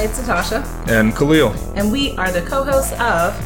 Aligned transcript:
Hi, 0.00 0.06
it's 0.06 0.18
Natasha, 0.18 0.64
and 0.88 1.14
Khalil. 1.14 1.52
and 1.76 1.92
we 1.92 2.16
are 2.16 2.32
the 2.32 2.40
co-hosts 2.40 2.94
of 2.98 3.36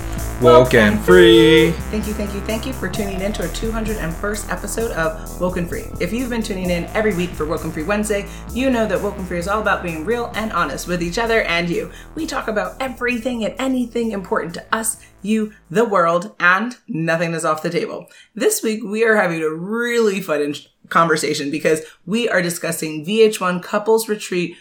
Woke 0.40 0.74
and 0.74 1.00
Free. 1.00 1.72
Thank 1.90 2.06
you, 2.06 2.14
thank 2.14 2.32
you, 2.32 2.40
thank 2.42 2.64
you 2.64 2.72
for 2.72 2.88
tuning 2.88 3.20
in 3.20 3.32
to 3.32 3.42
our 3.42 3.48
201st 3.48 4.52
episode 4.52 4.92
of 4.92 5.40
Woke 5.40 5.56
and 5.56 5.68
Free. 5.68 5.86
If 6.00 6.12
you've 6.12 6.30
been 6.30 6.44
tuning 6.44 6.70
in 6.70 6.84
every 6.94 7.12
week 7.12 7.30
for 7.30 7.44
Woke 7.44 7.64
and 7.64 7.74
Free 7.74 7.82
Wednesday, 7.82 8.28
you 8.52 8.70
know 8.70 8.86
that 8.86 9.02
Woke 9.02 9.18
and 9.18 9.26
Free 9.26 9.40
is 9.40 9.48
all 9.48 9.60
about 9.60 9.82
being 9.82 10.04
real 10.04 10.30
and 10.36 10.52
honest 10.52 10.86
with 10.86 11.02
each 11.02 11.18
other 11.18 11.42
and 11.42 11.68
you. 11.68 11.90
We 12.14 12.24
talk 12.24 12.46
about 12.46 12.76
everything 12.80 13.44
and 13.44 13.56
anything 13.58 14.12
important 14.12 14.54
to 14.54 14.64
us, 14.70 15.04
you, 15.22 15.54
the 15.70 15.84
world, 15.84 16.36
and 16.38 16.76
nothing 16.86 17.34
is 17.34 17.44
off 17.44 17.64
the 17.64 17.70
table. 17.70 18.06
This 18.36 18.62
week, 18.62 18.84
we 18.84 19.04
are 19.04 19.16
having 19.16 19.42
a 19.42 19.50
really 19.50 20.20
fun 20.20 20.54
conversation 20.88 21.50
because 21.50 21.80
we 22.06 22.28
are 22.28 22.40
discussing 22.40 23.04
VH1 23.04 23.60
Couples 23.60 24.08
Retreat 24.08 24.56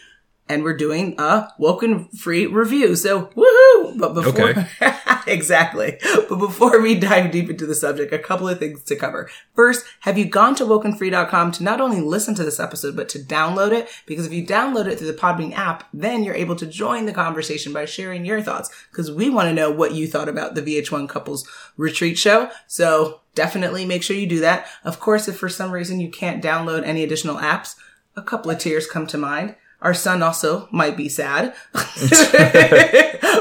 and 0.49 0.63
we're 0.63 0.75
doing 0.75 1.15
a 1.17 1.47
Woken 1.57 2.05
Free 2.09 2.45
review. 2.45 2.95
So, 2.95 3.27
woohoo! 3.35 3.97
But 3.97 4.13
before, 4.13 4.49
Okay. 4.49 4.67
exactly. 5.27 5.97
But 6.27 6.37
before 6.37 6.81
we 6.81 6.95
dive 6.95 7.31
deep 7.31 7.49
into 7.49 7.65
the 7.65 7.75
subject, 7.75 8.11
a 8.13 8.19
couple 8.19 8.49
of 8.49 8.59
things 8.59 8.83
to 8.83 8.95
cover. 8.95 9.29
First, 9.55 9.85
have 10.01 10.17
you 10.17 10.25
gone 10.25 10.55
to 10.55 10.65
wokenfree.com 10.65 11.51
to 11.53 11.63
not 11.63 11.79
only 11.79 12.01
listen 12.01 12.35
to 12.35 12.43
this 12.43 12.59
episode, 12.59 12.95
but 12.95 13.07
to 13.09 13.19
download 13.19 13.71
it? 13.71 13.89
Because 14.05 14.25
if 14.25 14.33
you 14.33 14.45
download 14.45 14.87
it 14.87 14.97
through 14.97 15.11
the 15.11 15.17
Podbean 15.17 15.53
app, 15.53 15.87
then 15.93 16.23
you're 16.23 16.35
able 16.35 16.55
to 16.57 16.65
join 16.65 17.05
the 17.05 17.13
conversation 17.13 17.71
by 17.71 17.85
sharing 17.85 18.25
your 18.25 18.41
thoughts. 18.41 18.69
Because 18.91 19.11
we 19.11 19.29
want 19.29 19.47
to 19.47 19.53
know 19.53 19.71
what 19.71 19.93
you 19.93 20.07
thought 20.07 20.29
about 20.29 20.55
the 20.55 20.61
VH1 20.61 21.07
Couples 21.07 21.47
Retreat 21.77 22.17
show. 22.17 22.49
So 22.67 23.21
definitely 23.35 23.85
make 23.85 24.03
sure 24.03 24.15
you 24.17 24.27
do 24.27 24.39
that. 24.41 24.67
Of 24.83 24.99
course, 24.99 25.27
if 25.27 25.37
for 25.37 25.49
some 25.49 25.71
reason 25.71 25.99
you 25.99 26.09
can't 26.09 26.43
download 26.43 26.83
any 26.83 27.03
additional 27.03 27.37
apps, 27.37 27.75
a 28.15 28.21
couple 28.21 28.51
of 28.51 28.59
tiers 28.59 28.87
come 28.87 29.07
to 29.07 29.17
mind. 29.17 29.55
Our 29.83 29.93
son 29.93 30.23
also 30.23 30.67
might 30.71 30.97
be 30.97 31.09
sad. 31.09 31.53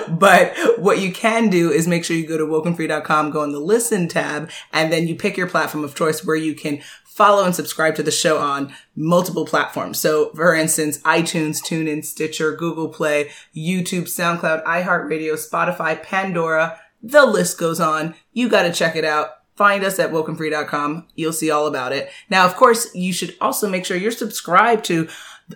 but 0.08 0.52
what 0.78 0.98
you 0.98 1.12
can 1.12 1.48
do 1.48 1.70
is 1.70 1.86
make 1.86 2.04
sure 2.04 2.16
you 2.16 2.26
go 2.26 2.36
to 2.36 2.44
wokenfree.com, 2.44 3.30
go 3.30 3.42
on 3.42 3.52
the 3.52 3.60
listen 3.60 4.08
tab, 4.08 4.50
and 4.72 4.92
then 4.92 5.06
you 5.06 5.14
pick 5.14 5.36
your 5.36 5.48
platform 5.48 5.84
of 5.84 5.94
choice 5.94 6.24
where 6.24 6.36
you 6.36 6.54
can 6.54 6.82
follow 7.04 7.44
and 7.44 7.54
subscribe 7.54 7.94
to 7.94 8.02
the 8.02 8.10
show 8.10 8.38
on 8.38 8.74
multiple 8.96 9.46
platforms. 9.46 10.00
So 10.00 10.30
for 10.30 10.54
instance, 10.54 10.98
iTunes, 10.98 11.62
TuneIn, 11.62 12.04
Stitcher, 12.04 12.56
Google 12.56 12.88
Play, 12.88 13.30
YouTube, 13.54 14.08
SoundCloud, 14.08 14.64
iHeartRadio, 14.64 15.34
Spotify, 15.34 16.02
Pandora, 16.02 16.80
the 17.02 17.24
list 17.24 17.58
goes 17.58 17.80
on. 17.80 18.14
You 18.32 18.48
got 18.48 18.62
to 18.62 18.72
check 18.72 18.96
it 18.96 19.04
out. 19.04 19.30
Find 19.56 19.84
us 19.84 19.98
at 19.98 20.10
wokenfree.com. 20.10 21.06
You'll 21.14 21.32
see 21.32 21.50
all 21.50 21.66
about 21.66 21.92
it. 21.92 22.10
Now, 22.30 22.46
of 22.46 22.56
course, 22.56 22.92
you 22.94 23.12
should 23.12 23.36
also 23.40 23.68
make 23.68 23.84
sure 23.84 23.96
you're 23.96 24.10
subscribed 24.10 24.84
to 24.86 25.08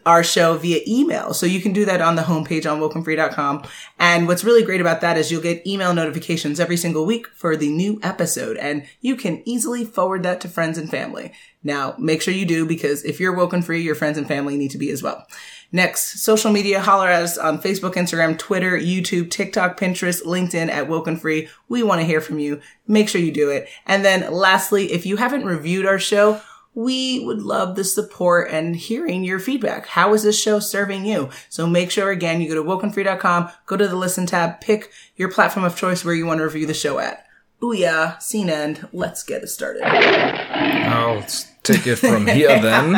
our 0.04 0.22
show 0.22 0.56
via 0.56 0.80
email. 0.86 1.32
So 1.32 1.46
you 1.46 1.60
can 1.60 1.72
do 1.72 1.84
that 1.84 2.00
on 2.00 2.16
the 2.16 2.22
homepage 2.22 2.70
on 2.70 2.80
wokenfree.com. 2.80 3.64
And 3.98 4.26
what's 4.26 4.44
really 4.44 4.62
great 4.62 4.80
about 4.80 5.00
that 5.00 5.16
is 5.16 5.30
you'll 5.30 5.42
get 5.42 5.66
email 5.66 5.94
notifications 5.94 6.60
every 6.60 6.76
single 6.76 7.06
week 7.06 7.26
for 7.28 7.56
the 7.56 7.70
new 7.70 7.98
episode 8.02 8.56
and 8.56 8.86
you 9.00 9.16
can 9.16 9.42
easily 9.48 9.84
forward 9.84 10.22
that 10.24 10.40
to 10.42 10.48
friends 10.48 10.78
and 10.78 10.90
family. 10.90 11.32
Now, 11.62 11.94
make 11.98 12.22
sure 12.22 12.34
you 12.34 12.46
do 12.46 12.66
because 12.66 13.04
if 13.04 13.18
you're 13.18 13.34
woken 13.34 13.62
free, 13.62 13.82
your 13.82 13.94
friends 13.94 14.18
and 14.18 14.28
family 14.28 14.56
need 14.56 14.70
to 14.72 14.78
be 14.78 14.90
as 14.90 15.02
well. 15.02 15.26
Next, 15.72 16.22
social 16.22 16.52
media, 16.52 16.80
holler 16.80 17.08
at 17.08 17.22
us 17.22 17.36
on 17.36 17.60
Facebook, 17.60 17.94
Instagram, 17.94 18.38
Twitter, 18.38 18.78
YouTube, 18.78 19.30
TikTok, 19.30 19.78
Pinterest, 19.78 20.22
LinkedIn 20.22 20.70
at 20.70 20.88
Woken 20.88 21.16
Free. 21.16 21.48
We 21.68 21.82
want 21.82 22.00
to 22.00 22.06
hear 22.06 22.20
from 22.20 22.38
you. 22.38 22.60
Make 22.86 23.08
sure 23.08 23.20
you 23.20 23.32
do 23.32 23.50
it. 23.50 23.68
And 23.84 24.04
then 24.04 24.32
lastly, 24.32 24.92
if 24.92 25.04
you 25.04 25.16
haven't 25.16 25.44
reviewed 25.44 25.84
our 25.84 25.98
show, 25.98 26.40
we 26.76 27.24
would 27.24 27.40
love 27.40 27.74
the 27.74 27.82
support 27.82 28.50
and 28.50 28.76
hearing 28.76 29.24
your 29.24 29.38
feedback. 29.38 29.86
How 29.86 30.12
is 30.12 30.22
this 30.22 30.38
show 30.38 30.60
serving 30.60 31.06
you? 31.06 31.30
So 31.48 31.66
make 31.66 31.90
sure 31.90 32.10
again, 32.10 32.42
you 32.42 32.50
go 32.50 32.54
to 32.54 32.62
wokenfree.com, 32.62 33.50
go 33.64 33.78
to 33.78 33.88
the 33.88 33.96
listen 33.96 34.26
tab, 34.26 34.60
pick 34.60 34.92
your 35.16 35.30
platform 35.30 35.64
of 35.64 35.74
choice 35.74 36.04
where 36.04 36.14
you 36.14 36.26
want 36.26 36.38
to 36.38 36.44
review 36.44 36.66
the 36.66 36.74
show 36.74 36.98
at. 36.98 37.26
Booyah, 37.62 38.20
scene 38.22 38.50
end. 38.50 38.86
Let's 38.92 39.22
get 39.22 39.42
it 39.42 39.46
started. 39.46 39.84
I'll 39.84 41.24
take 41.62 41.86
it 41.86 41.96
from 41.96 42.26
here 42.26 42.48
then, 42.60 42.94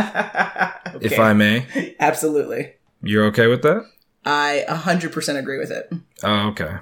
if 1.00 1.16
I 1.20 1.32
may. 1.32 1.94
Absolutely. 2.00 2.72
You're 3.00 3.26
okay 3.26 3.46
with 3.46 3.62
that? 3.62 3.86
I 4.24 4.64
100% 4.68 5.38
agree 5.38 5.58
with 5.58 5.70
it. 5.70 5.92
Oh, 6.24 6.48
okay. 6.48 6.78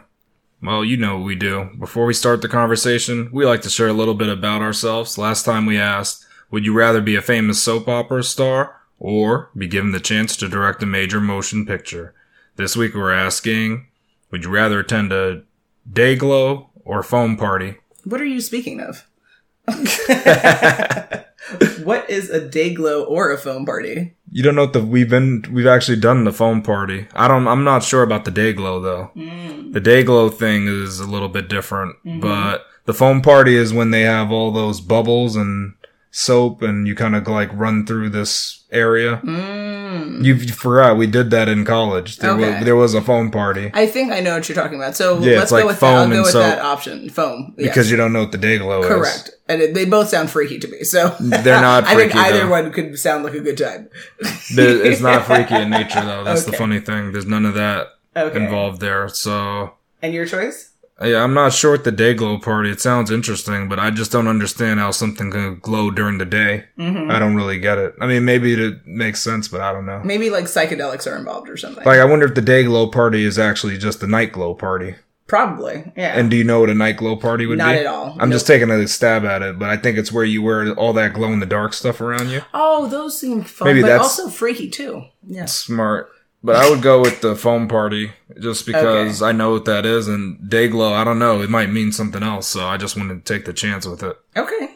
Well, 0.63 0.83
you 0.83 0.97
know 0.97 1.19
what 1.19 1.27
we 1.27 1.34
do. 1.34 1.69
Before 1.78 2.07
we 2.07 2.15
start 2.15 2.41
the 2.41 2.49
conversation, 2.49 3.28
we 3.34 3.45
like 3.45 3.61
to 3.63 3.71
share 3.71 3.89
a 3.89 3.93
little 3.93 4.15
bit 4.15 4.31
about 4.31 4.63
ourselves. 4.63 5.19
Last 5.19 5.45
time 5.45 5.67
we 5.67 5.78
asked, 5.78 6.26
would 6.51 6.65
you 6.65 6.73
rather 6.73 7.01
be 7.01 7.17
a 7.17 7.23
famous 7.23 7.62
soap 7.62 7.89
opera 7.89 8.23
star 8.23 8.81
or 8.99 9.51
be 9.57 9.67
given 9.67 9.93
the 9.93 10.01
chance 10.01 10.37
to 10.37 10.49
direct 10.49 10.83
a 10.83 10.87
major 10.87 11.21
motion 11.21 11.67
picture? 11.67 12.15
This 12.57 12.77
week 12.77 12.95
we're 12.95 13.12
asking, 13.12 13.87
would 14.31 14.45
you 14.45 14.51
rather 14.51 14.81
attend 14.81 15.12
a 15.12 15.43
day 15.91 16.17
glow 16.17 16.71
or 16.84 17.03
foam 17.03 17.37
party? 17.37 17.77
What 18.05 18.21
are 18.21 18.27
you 18.27 18.41
speaking 18.41 18.81
of? 18.81 19.07
what 21.83 22.09
is 22.09 22.31
a 22.31 22.49
day 22.49 22.73
glow 22.73 23.05
or 23.05 23.33
a 23.33 23.39
foam 23.39 23.67
party? 23.67 24.15
You 24.31 24.43
don't 24.43 24.55
know 24.55 24.63
what 24.63 24.73
the 24.73 24.83
we've 24.83 25.11
been 25.11 25.45
we've 25.51 25.67
actually 25.67 25.99
done 25.99 26.25
the 26.25 26.33
foam 26.33 26.63
party. 26.63 27.07
I 27.15 27.28
don't 27.28 27.49
I'm 27.49 27.65
not 27.65 27.83
sure 27.83 28.03
about 28.03 28.25
the 28.25 28.31
day 28.31 28.53
glow 28.53 28.81
though. 28.81 29.11
Mm. 29.17 29.73
The 29.73 29.81
day 29.81 30.03
glow 30.03 30.28
thing 30.28 30.69
is 30.69 31.01
a 31.01 31.07
little 31.07 31.28
bit 31.28 31.49
different, 31.49 31.97
mm-hmm. 32.05 32.21
but 32.21 32.65
the 32.84 32.95
foam 32.95 33.23
party 33.23 33.57
is 33.57 33.73
when 33.73 33.91
they 33.91 34.03
have 34.03 34.31
all 34.31 34.53
those 34.53 34.81
bubbles 34.81 35.37
and 35.37 35.75
soap 36.19 36.62
and 36.62 36.88
you 36.88 36.94
kind 36.94 37.15
of 37.15 37.28
like 37.28 37.50
run 37.53 37.84
through 37.84 38.09
this 38.09 38.65
area. 38.72 39.19
Mm. 39.22 40.25
You, 40.25 40.34
you 40.34 40.49
forgot 40.53 40.97
we 40.97 41.06
did 41.06 41.31
that 41.31 41.47
in 41.49 41.65
college. 41.66 42.16
There 42.16 42.31
Okay. 42.31 42.54
was 42.56 42.65
there 42.65 42.77
was 42.77 42.94
a 42.94 43.03
foam 43.03 43.31
party 43.31 43.71
I 43.75 43.87
think 43.87 44.12
I 44.12 44.21
know 44.21 44.34
what 44.34 44.49
you're 44.49 44.56
talking 44.56 44.78
about. 44.78 44.97
So 44.97 45.19
Yeah, 45.19 45.32
let's 45.32 45.43
it's 45.43 45.50
go 45.50 45.56
like 45.59 45.66
with 45.66 45.81
that. 45.81 45.87
I'll 45.87 46.03
foam 46.04 46.10
go 46.10 46.15
and 46.16 46.22
with 46.22 46.32
soap. 46.32 46.43
that 46.43 46.59
option. 46.60 47.10
Foam. 47.10 47.54
Yes. 47.59 47.69
because 47.69 47.91
you 47.91 47.99
don't 47.99 48.15
know 48.15 48.21
what 48.21 48.32
the 48.32 48.38
day 48.38 48.56
glow 48.56 48.81
is. 48.81 48.87
Correct. 48.88 49.31
And 49.49 49.60
it, 49.60 49.75
they 49.75 49.84
both 49.84 50.09
sound 50.09 50.31
freaky 50.31 50.59
to 50.59 50.69
me. 50.69 50.84
So 50.84 51.15
They're 51.21 51.60
not 51.60 51.84
I 51.91 51.94
think 51.97 52.12
freaky, 52.12 52.27
either 52.27 52.38
though. 52.44 52.50
one 52.50 52.72
could 52.72 52.98
sound 52.98 53.22
like 53.25 53.34
a 53.34 53.41
good 53.41 53.59
time. 53.59 53.88
It's 54.59 55.00
not 55.03 55.27
freaky 55.27 55.54
in 55.56 55.69
nature 55.71 56.00
though. 56.00 56.25
That's 56.25 56.44
the 56.44 56.53
funny 56.53 56.81
thing. 56.81 57.12
There's 57.12 57.27
none 57.27 57.44
of 57.44 57.54
that 57.54 57.88
Okay. 58.16 58.43
involved 58.43 58.81
there. 58.81 59.09
So 59.10 59.75
And 60.03 60.15
your 60.15 60.25
choice? 60.25 60.71
Yeah, 61.03 61.23
I'm 61.23 61.34
not 61.34 61.53
sure 61.53 61.75
at 61.75 61.84
the 61.84 61.93
day 61.93 62.15
glow 62.15 62.39
party. 62.39 62.71
It 62.71 62.81
sounds 62.81 63.11
interesting, 63.11 63.69
but 63.69 63.79
I 63.79 63.91
just 63.91 64.11
don't 64.11 64.29
understand 64.29 64.81
how 64.81 64.93
something 64.93 65.31
can 65.31 65.59
glow 65.59 65.91
during 65.91 66.17
the 66.17 66.25
day. 66.25 66.65
Mm-hmm. 66.79 67.11
I 67.11 67.19
don't 67.19 67.37
really 67.37 67.59
get 67.59 67.77
it. 67.77 67.95
I 68.01 68.07
mean, 68.07 68.25
maybe 68.25 68.55
it 68.55 68.87
makes 68.87 69.23
sense, 69.23 69.47
but 69.47 69.61
I 69.61 69.73
don't 69.73 69.84
know. 69.84 70.01
Maybe 70.05 70.31
like 70.31 70.47
psychedelics 70.47 71.11
are 71.11 71.17
involved 71.19 71.51
or 71.51 71.59
something. 71.59 71.84
Like, 71.84 71.99
I 72.01 72.05
wonder 72.07 72.25
if 72.27 72.34
the 72.34 72.41
day 72.41 72.65
glow 72.65 72.87
party 72.89 73.25
is 73.25 73.39
actually 73.39 73.77
just 73.77 74.01
the 74.01 74.07
night 74.07 74.33
glow 74.33 74.55
party. 74.55 74.95
Probably. 75.27 75.93
Yeah. 75.97 76.19
And 76.19 76.31
do 76.31 76.37
you 76.37 76.45
know 76.45 76.61
what 76.61 76.71
a 76.71 76.75
night 76.75 76.97
glow 76.99 77.17
party 77.17 77.47
would 77.47 77.59
Not 77.59 77.73
be? 77.73 77.75
Not 77.75 77.81
at 77.81 77.87
all. 77.87 78.17
I'm 78.19 78.31
just 78.31 78.47
taking 78.47 78.71
a 78.71 78.87
stab 78.87 79.25
at 79.25 79.43
it, 79.43 79.59
but 79.59 79.69
I 79.69 79.77
think 79.77 79.99
it's 79.99 80.13
where 80.13 80.25
you 80.25 80.41
wear 80.41 80.73
all 80.75 80.93
that 80.95 81.15
glow 81.15 81.33
in 81.33 81.41
the 81.41 81.47
dark 81.47 81.73
stuff 81.75 82.01
around 82.01 82.31
you. 82.31 82.43
oh, 82.55 82.87
those 82.87 83.19
seem 83.21 83.43
fun, 83.43 83.67
Maybe 83.69 83.83
but 83.83 83.89
that's- 83.89 84.19
also 84.19 84.28
freaky 84.31 84.71
too. 84.71 85.03
Yes. 85.27 85.55
Smart. 85.57 86.11
But 86.47 86.57
I 86.57 86.71
would 86.71 86.81
go 86.83 87.01
with 87.01 87.21
the 87.21 87.34
foam 87.37 87.69
party 87.69 88.12
just 88.41 88.65
because 88.67 89.21
I 89.23 89.33
know 89.33 89.53
what 89.53 89.65
that 89.67 89.84
is. 89.84 90.09
And 90.09 90.49
day 90.49 90.69
glow, 90.69 90.93
I 90.95 91.05
don't 91.05 91.19
know. 91.19 91.43
It 91.43 91.51
might 91.51 91.71
mean 91.71 91.93
something 91.93 92.23
else. 92.23 92.47
So 92.49 92.67
I 92.67 92.77
just 92.77 92.97
wanted 92.97 93.25
to 93.25 93.34
take 93.34 93.45
the 93.45 93.53
chance 93.53 93.87
with 93.87 94.03
it. 94.03 94.17
Okay. 94.37 94.69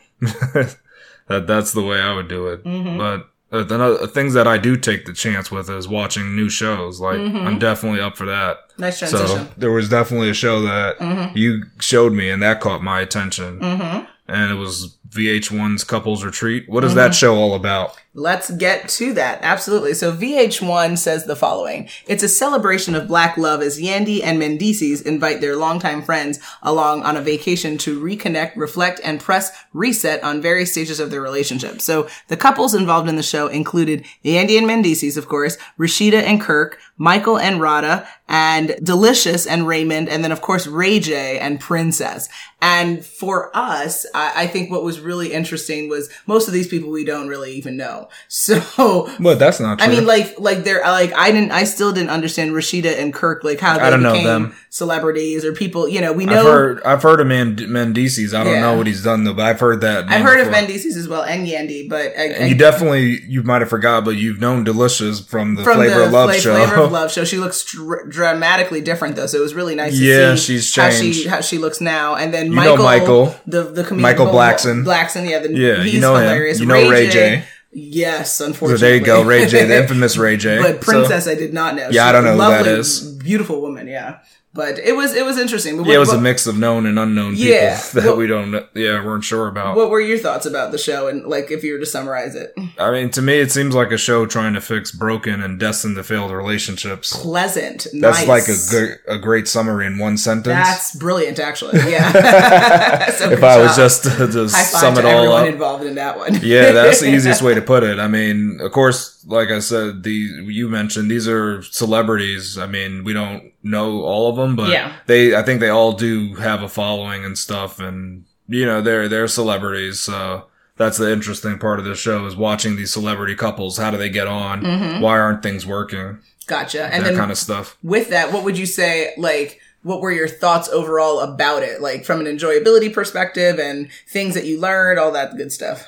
that 1.28 1.46
that's 1.46 1.72
the 1.72 1.82
way 1.82 2.00
I 2.00 2.14
would 2.14 2.28
do 2.28 2.48
it. 2.48 2.64
Mm-hmm. 2.64 2.98
But 2.98 3.28
uh, 3.52 3.64
the 3.64 3.78
no- 3.78 4.06
things 4.06 4.34
that 4.34 4.46
I 4.46 4.58
do 4.58 4.76
take 4.76 5.06
the 5.06 5.12
chance 5.12 5.50
with 5.50 5.68
is 5.70 5.88
watching 5.88 6.36
new 6.36 6.48
shows. 6.48 7.00
Like 7.00 7.18
Mm-hmm. 7.18 7.46
I'm 7.46 7.58
definitely 7.58 8.00
up 8.00 8.16
for 8.16 8.26
that. 8.26 8.58
Nice 8.78 8.98
transition. 8.98 9.26
So 9.26 9.48
there 9.56 9.70
was 9.72 9.88
definitely 9.88 10.30
a 10.30 10.34
show 10.34 10.62
that 10.62 10.98
Mm-hmm. 10.98 11.36
you 11.36 11.64
showed 11.78 12.12
me, 12.12 12.30
and 12.30 12.42
that 12.42 12.60
caught 12.60 12.82
my 12.82 13.00
attention. 13.00 13.62
And 13.62 14.52
it 14.52 14.54
was 14.54 14.96
VH1's 15.08 15.82
Couples 15.82 16.24
Retreat. 16.24 16.68
What 16.68 16.84
is 16.84 16.90
Mm-hmm. 16.92 16.98
that 16.98 17.14
show 17.14 17.34
all 17.36 17.54
about? 17.54 17.96
Let's 18.12 18.50
get 18.50 18.88
to 18.88 19.12
that. 19.12 19.38
Absolutely. 19.42 19.94
So 19.94 20.12
VH1 20.12 20.98
says 20.98 21.26
the 21.26 21.36
following. 21.36 21.88
It's 22.08 22.24
a 22.24 22.28
celebration 22.28 22.96
of 22.96 23.06
black 23.06 23.38
love 23.38 23.62
as 23.62 23.80
Yandy 23.80 24.20
and 24.20 24.42
Mendeecees 24.42 25.06
invite 25.06 25.40
their 25.40 25.54
longtime 25.54 26.02
friends 26.02 26.40
along 26.60 27.04
on 27.04 27.16
a 27.16 27.20
vacation 27.20 27.78
to 27.78 28.02
reconnect, 28.02 28.56
reflect, 28.56 29.00
and 29.04 29.20
press 29.20 29.56
reset 29.72 30.24
on 30.24 30.42
various 30.42 30.72
stages 30.72 30.98
of 30.98 31.12
their 31.12 31.22
relationship. 31.22 31.80
So 31.80 32.08
the 32.26 32.36
couples 32.36 32.74
involved 32.74 33.08
in 33.08 33.14
the 33.14 33.22
show 33.22 33.46
included 33.46 34.04
Yandy 34.24 34.58
and 34.58 34.66
Mendeecees, 34.66 35.16
of 35.16 35.28
course, 35.28 35.56
Rashida 35.78 36.20
and 36.20 36.40
Kirk, 36.40 36.80
Michael 36.98 37.38
and 37.38 37.60
Rada, 37.60 38.08
and 38.28 38.74
Delicious 38.82 39.46
and 39.46 39.66
Raymond, 39.66 40.08
and 40.08 40.22
then 40.24 40.32
of 40.32 40.40
course 40.40 40.66
Ray 40.66 41.00
J 41.00 41.38
and 41.38 41.60
Princess. 41.60 42.28
And 42.62 43.04
for 43.04 43.54
us, 43.56 44.06
I, 44.14 44.42
I 44.42 44.46
think 44.46 44.70
what 44.70 44.84
was 44.84 45.00
really 45.00 45.32
interesting 45.32 45.88
was 45.88 46.10
most 46.26 46.46
of 46.46 46.54
these 46.54 46.68
people 46.68 46.90
we 46.90 47.04
don't 47.04 47.28
really 47.28 47.52
even 47.52 47.76
know. 47.76 47.99
So 48.28 49.08
But 49.20 49.38
that's 49.38 49.60
not 49.60 49.80
I 49.82 49.88
mean, 49.88 50.06
like, 50.06 50.38
like 50.38 50.64
they're 50.64 50.82
like 50.82 51.12
I 51.14 51.30
didn't, 51.32 51.52
I 51.52 51.64
still 51.64 51.92
didn't 51.92 52.10
understand 52.10 52.52
Rashida 52.52 52.98
and 52.98 53.12
Kirk, 53.12 53.44
like 53.44 53.60
how 53.60 53.76
they 53.78 53.84
I 53.84 53.90
don't 53.90 54.02
know 54.02 54.12
became 54.12 54.26
them. 54.26 54.56
celebrities 54.70 55.44
or 55.44 55.52
people. 55.52 55.88
You 55.88 56.00
know, 56.00 56.12
we 56.12 56.24
I've 56.24 56.30
know. 56.30 56.44
heard 56.44 56.82
I've 56.84 57.02
heard 57.02 57.20
of 57.20 57.26
Mend- 57.26 57.58
Mendeecees. 57.60 58.34
I 58.34 58.44
don't 58.44 58.54
Yeah. 58.54 58.60
know 58.60 58.76
what 58.76 58.86
he's 58.86 59.02
done 59.02 59.24
though, 59.24 59.34
but 59.34 59.46
I've 59.46 59.60
heard 59.60 59.80
that. 59.82 60.08
I've 60.08 60.22
heard 60.22 60.40
of 60.40 60.46
before. 60.48 60.62
Mendeecees 60.62 60.96
as 60.96 61.08
well 61.08 61.22
and 61.22 61.46
Yandy, 61.46 61.88
but 61.88 62.06
I, 62.18 62.22
And 62.40 62.48
you 62.50 62.54
definitely 62.56 63.20
you 63.26 63.42
might 63.42 63.60
have 63.60 63.70
forgot, 63.70 64.04
but 64.04 64.12
you've 64.16 64.40
known 64.40 64.64
Delicious 64.64 65.20
from 65.20 65.54
the 65.54 65.64
from 65.64 65.76
Flavor 65.76 66.00
the 66.00 66.06
of 66.06 66.12
Love 66.12 66.30
Fla- 66.30 66.40
show. 66.40 66.54
Flavor 66.54 66.82
of 66.82 66.92
love 67.00 67.12
show. 67.12 67.24
She 67.24 67.38
looks 67.38 67.64
dr- 67.64 68.08
dramatically 68.08 68.80
different 68.80 69.16
though, 69.16 69.26
so 69.26 69.38
it 69.38 69.42
was 69.42 69.54
really 69.54 69.74
nice. 69.74 69.96
to 69.98 70.04
Yeah, 70.04 70.34
see 70.36 70.40
she's 70.58 70.74
how 70.74 70.90
she 70.90 71.00
changed. 71.12 71.26
how 71.28 71.40
she 71.40 71.58
looks 71.58 71.80
now. 71.80 72.14
And 72.16 72.32
then 72.32 72.50
know 72.50 72.76
Michael, 72.76 72.84
Michael. 72.84 73.34
the 73.46 73.62
the 73.64 73.84
comedian 73.84 74.02
Michael 74.02 74.26
Blackson. 74.26 74.84
Blackson, 74.84 75.28
yeah, 75.28 75.38
the, 75.40 75.52
Yeah, 75.52 75.82
he's 75.82 75.94
you 75.94 76.00
know 76.00 76.16
him. 76.16 76.56
You 76.58 76.66
know 76.66 76.90
Ray 76.90 77.08
J. 77.10 77.44
Yes, 77.72 78.36
So 78.36 78.46
unfortunately. 78.46 78.80
there 78.88 78.96
you 78.96 79.04
go, 79.04 79.22
Ray 79.22 79.46
J, 79.46 79.64
the 79.66 79.76
infamous 79.82 80.16
Ray 80.16 80.36
J. 80.36 80.58
But 80.58 80.84
So- 80.84 80.92
Princess, 80.92 81.28
I 81.28 81.34
did 81.34 81.54
not 81.54 81.76
know. 81.76 81.88
Yeah, 81.90 82.06
I 82.06 82.12
don't 82.12 82.24
know 82.24 82.32
who 82.32 82.38
that 82.38 82.66
is. 82.66 83.00
Beautiful 83.00 83.60
woman, 83.60 83.86
yeah. 83.86 84.18
But 84.52 84.80
it 84.80 84.96
was 84.96 85.14
it 85.14 85.24
was 85.24 85.38
interesting. 85.38 85.76
But 85.76 85.86
yeah, 85.86 85.94
it 85.94 85.98
was 85.98 86.08
what, 86.08 86.18
a 86.18 86.20
mix 86.20 86.48
of 86.48 86.58
known 86.58 86.84
and 86.84 86.98
unknown 86.98 87.36
people 87.36 87.52
Yeah. 87.52 87.80
that 87.94 88.04
Well- 88.04 88.16
we 88.16 88.26
don't, 88.26 88.52
yeah, 88.74 89.04
weren't 89.04 89.22
sure 89.22 89.46
about. 89.46 89.76
What 89.76 89.90
were 89.90 90.00
your 90.00 90.18
thoughts 90.18 90.44
about 90.44 90.72
the 90.72 90.78
show, 90.78 91.06
and 91.06 91.24
like 91.24 91.52
if 91.52 91.62
you 91.62 91.74
were 91.74 91.78
to 91.78 91.86
summarize 91.86 92.34
it? 92.34 92.52
I 92.76 92.90
mean, 92.90 93.10
to 93.10 93.22
me, 93.22 93.38
it 93.38 93.52
seems 93.52 93.76
like 93.76 93.92
a 93.92 93.96
show 93.96 94.26
trying 94.26 94.54
to 94.54 94.60
fix 94.60 94.90
broken 94.90 95.40
and 95.40 95.60
destined 95.60 95.94
to 95.96 96.02
failed 96.02 96.32
relationships. 96.32 97.16
Pleasant, 97.16 97.86
That's 98.00 98.26
nice. 98.26 98.28
like 98.28 98.48
a 98.48 98.56
good, 98.70 98.98
a 99.06 99.18
great 99.18 99.46
summary 99.46 99.86
in 99.86 99.98
one 99.98 100.16
sentence. 100.16 100.46
That's 100.46 100.96
brilliant, 100.96 101.38
actually. 101.38 101.78
Yeah. 101.90 103.10
so 103.12 103.30
if 103.30 103.42
I 103.44 103.58
was 103.62 103.76
just 103.76 104.02
to 104.04 104.10
five 104.26 104.50
sum 104.50 104.94
to 104.94 105.00
it 105.00 105.04
all 105.06 105.10
everyone 105.18 105.42
up. 105.42 105.48
involved 105.48 105.84
in 105.84 105.94
that 105.94 106.18
one. 106.18 106.40
yeah, 106.42 106.72
that's 106.72 107.00
the 107.00 107.06
easiest 107.14 107.40
way 107.42 107.54
to 107.54 107.62
put 107.62 107.84
it. 107.84 107.98
I 108.00 108.08
mean, 108.08 108.58
of 108.60 108.72
course, 108.72 109.19
like 109.26 109.50
I 109.50 109.58
said, 109.60 110.02
the 110.02 110.10
you 110.12 110.68
mentioned 110.68 111.10
these 111.10 111.28
are 111.28 111.62
celebrities. 111.62 112.56
I 112.58 112.66
mean, 112.66 113.04
we 113.04 113.12
don't 113.12 113.52
know 113.62 114.02
all 114.02 114.28
of 114.30 114.36
them, 114.36 114.56
but 114.56 114.70
Yeah. 114.70 114.94
they, 115.06 115.34
I 115.36 115.42
think 115.42 115.60
they 115.60 115.68
all 115.68 115.92
do 115.92 116.34
have 116.36 116.62
a 116.62 116.68
following 116.68 117.24
and 117.24 117.36
stuff, 117.38 117.78
and 117.80 118.24
you 118.48 118.64
know, 118.66 118.80
they're 118.80 119.08
they're 119.08 119.28
celebrities. 119.28 120.00
So 120.00 120.46
that's 120.76 120.96
the 120.98 121.12
interesting 121.12 121.58
part 121.58 121.78
of 121.78 121.84
the 121.84 121.94
show 121.94 122.24
is 122.26 122.34
watching 122.36 122.76
these 122.76 122.92
celebrity 122.92 123.34
couples. 123.34 123.76
How 123.76 123.90
do 123.90 123.96
they 123.98 124.08
get 124.08 124.26
on? 124.26 124.62
Mm-hmm. 124.62 125.00
Why 125.02 125.18
aren't 125.18 125.42
things 125.42 125.66
working? 125.66 126.18
Gotcha. 126.46 126.84
And 126.86 127.04
that 127.04 127.10
then 127.10 127.18
kind 127.18 127.30
of 127.30 127.38
stuff. 127.38 127.76
with 127.82 128.08
that, 128.10 128.32
what 128.32 128.42
would 128.44 128.58
you 128.58 128.66
say? 128.66 129.12
Like, 129.16 129.60
what 129.82 130.00
were 130.00 130.10
your 130.10 130.26
thoughts 130.26 130.68
overall 130.68 131.20
about 131.20 131.62
it? 131.62 131.80
Like 131.80 132.04
from 132.04 132.18
an 132.20 132.26
enjoyability 132.26 132.92
perspective 132.92 133.58
and 133.60 133.88
things 134.08 134.34
that 134.34 134.46
you 134.46 134.58
learned, 134.58 134.98
all 134.98 135.12
that 135.12 135.36
good 135.36 135.52
stuff. 135.52 135.86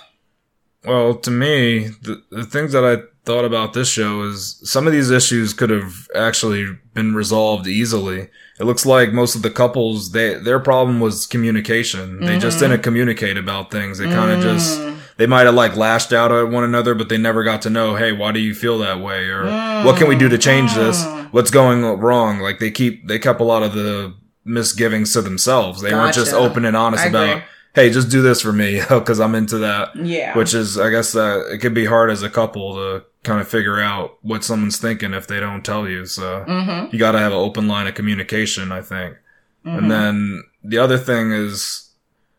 Well, 0.85 1.15
to 1.17 1.31
me, 1.31 1.89
the, 2.03 2.23
the 2.31 2.45
things 2.45 2.73
that 2.73 2.85
I 2.85 3.03
thought 3.25 3.45
about 3.45 3.73
this 3.73 3.89
show 3.89 4.23
is 4.23 4.61
some 4.65 4.87
of 4.87 4.93
these 4.93 5.11
issues 5.11 5.55
could 5.55 5.71
have 5.71 6.09
actually 6.15 6.67
been 6.95 7.15
resolved 7.15 7.67
easily. 7.69 8.29
It 8.59 8.65
looks 8.65 8.85
like 8.85 9.13
most 9.13 9.35
of 9.37 9.43
the 9.43 9.51
couples, 9.51 10.11
they, 10.13 10.35
their 10.35 10.59
problem 10.59 10.99
was 11.01 11.27
communication. 11.27 12.21
They 12.21 12.39
just 12.39 12.59
Mm-hmm. 12.59 12.71
didn't 12.71 12.83
communicate 12.83 13.37
about 13.37 13.71
things. 13.71 13.99
They 13.99 14.07
kind 14.07 14.31
of 14.33 14.41
Mm. 14.41 14.43
just, 14.43 15.17
they 15.19 15.27
might 15.27 15.47
have 15.47 15.55
like 15.55 15.77
lashed 15.77 16.13
out 16.13 16.33
at 16.33 16.49
one 16.51 16.65
another, 16.65 16.95
but 16.95 17.09
they 17.09 17.19
never 17.19 17.45
got 17.45 17.63
to 17.63 17.71
know, 17.71 17.95
hey, 17.95 18.13
why 18.13 18.33
do 18.33 18.41
you 18.41 18.55
feel 18.55 18.79
that 18.79 19.01
way? 19.01 19.29
Or 19.29 19.45
what 19.85 19.97
can 19.97 20.09
we 20.09 20.17
do 20.17 20.29
to 20.29 20.39
change 20.39 20.75
this? 20.75 21.03
Mm. 21.05 21.33
What's 21.33 21.51
going 21.51 21.83
wrong? 22.01 22.41
Like 22.41 22.59
they 22.59 22.71
keep, 22.71 23.07
they 23.07 23.19
kept 23.21 23.41
a 23.41 23.45
lot 23.45 23.63
of 23.63 23.73
the 23.75 24.15
misgivings 24.45 25.13
to 25.13 25.23
themselves. 25.23 25.81
They 25.81 25.93
weren't 25.95 26.15
just 26.15 26.33
open 26.35 26.65
and 26.65 26.77
honest 26.77 27.05
I 27.05 27.09
about, 27.09 27.29
agree. 27.31 27.43
hey, 27.75 27.91
just 27.91 28.11
do 28.11 28.21
this 28.21 28.41
for 28.41 28.53
me 28.53 28.81
because 28.89 29.21
I'm 29.21 29.35
into 29.37 29.59
that 29.59 29.95
Yeah. 29.97 30.37
which 30.37 30.53
is 30.55 30.77
i 30.79 30.91
guess 30.91 31.15
uh, 31.15 31.45
it 31.53 31.59
could 31.61 31.75
be 31.75 31.85
hard 31.87 32.11
as 32.11 32.23
a 32.25 32.29
couple 32.31 32.75
to 32.75 33.05
kind 33.23 33.41
of 33.41 33.49
figure 33.49 33.81
out 33.81 34.19
what 34.23 34.43
someone's 34.45 34.79
thinking 34.79 35.15
if 35.15 35.27
they 35.27 35.39
don't 35.41 35.65
tell 35.65 35.89
you 35.89 36.07
so. 36.07 36.45
Mm-hmm. 36.49 36.93
you 36.93 36.99
got 36.99 37.13
to 37.13 37.19
have 37.19 37.33
an 37.33 37.39
open 37.39 37.69
line 37.69 37.87
of 37.87 37.95
communication 37.95 38.73
i 38.73 38.81
think. 38.83 39.17
And 39.65 39.91
then 39.91 40.43
the 40.65 40.79
other 40.79 40.99
thing 40.99 41.33
is 41.33 41.91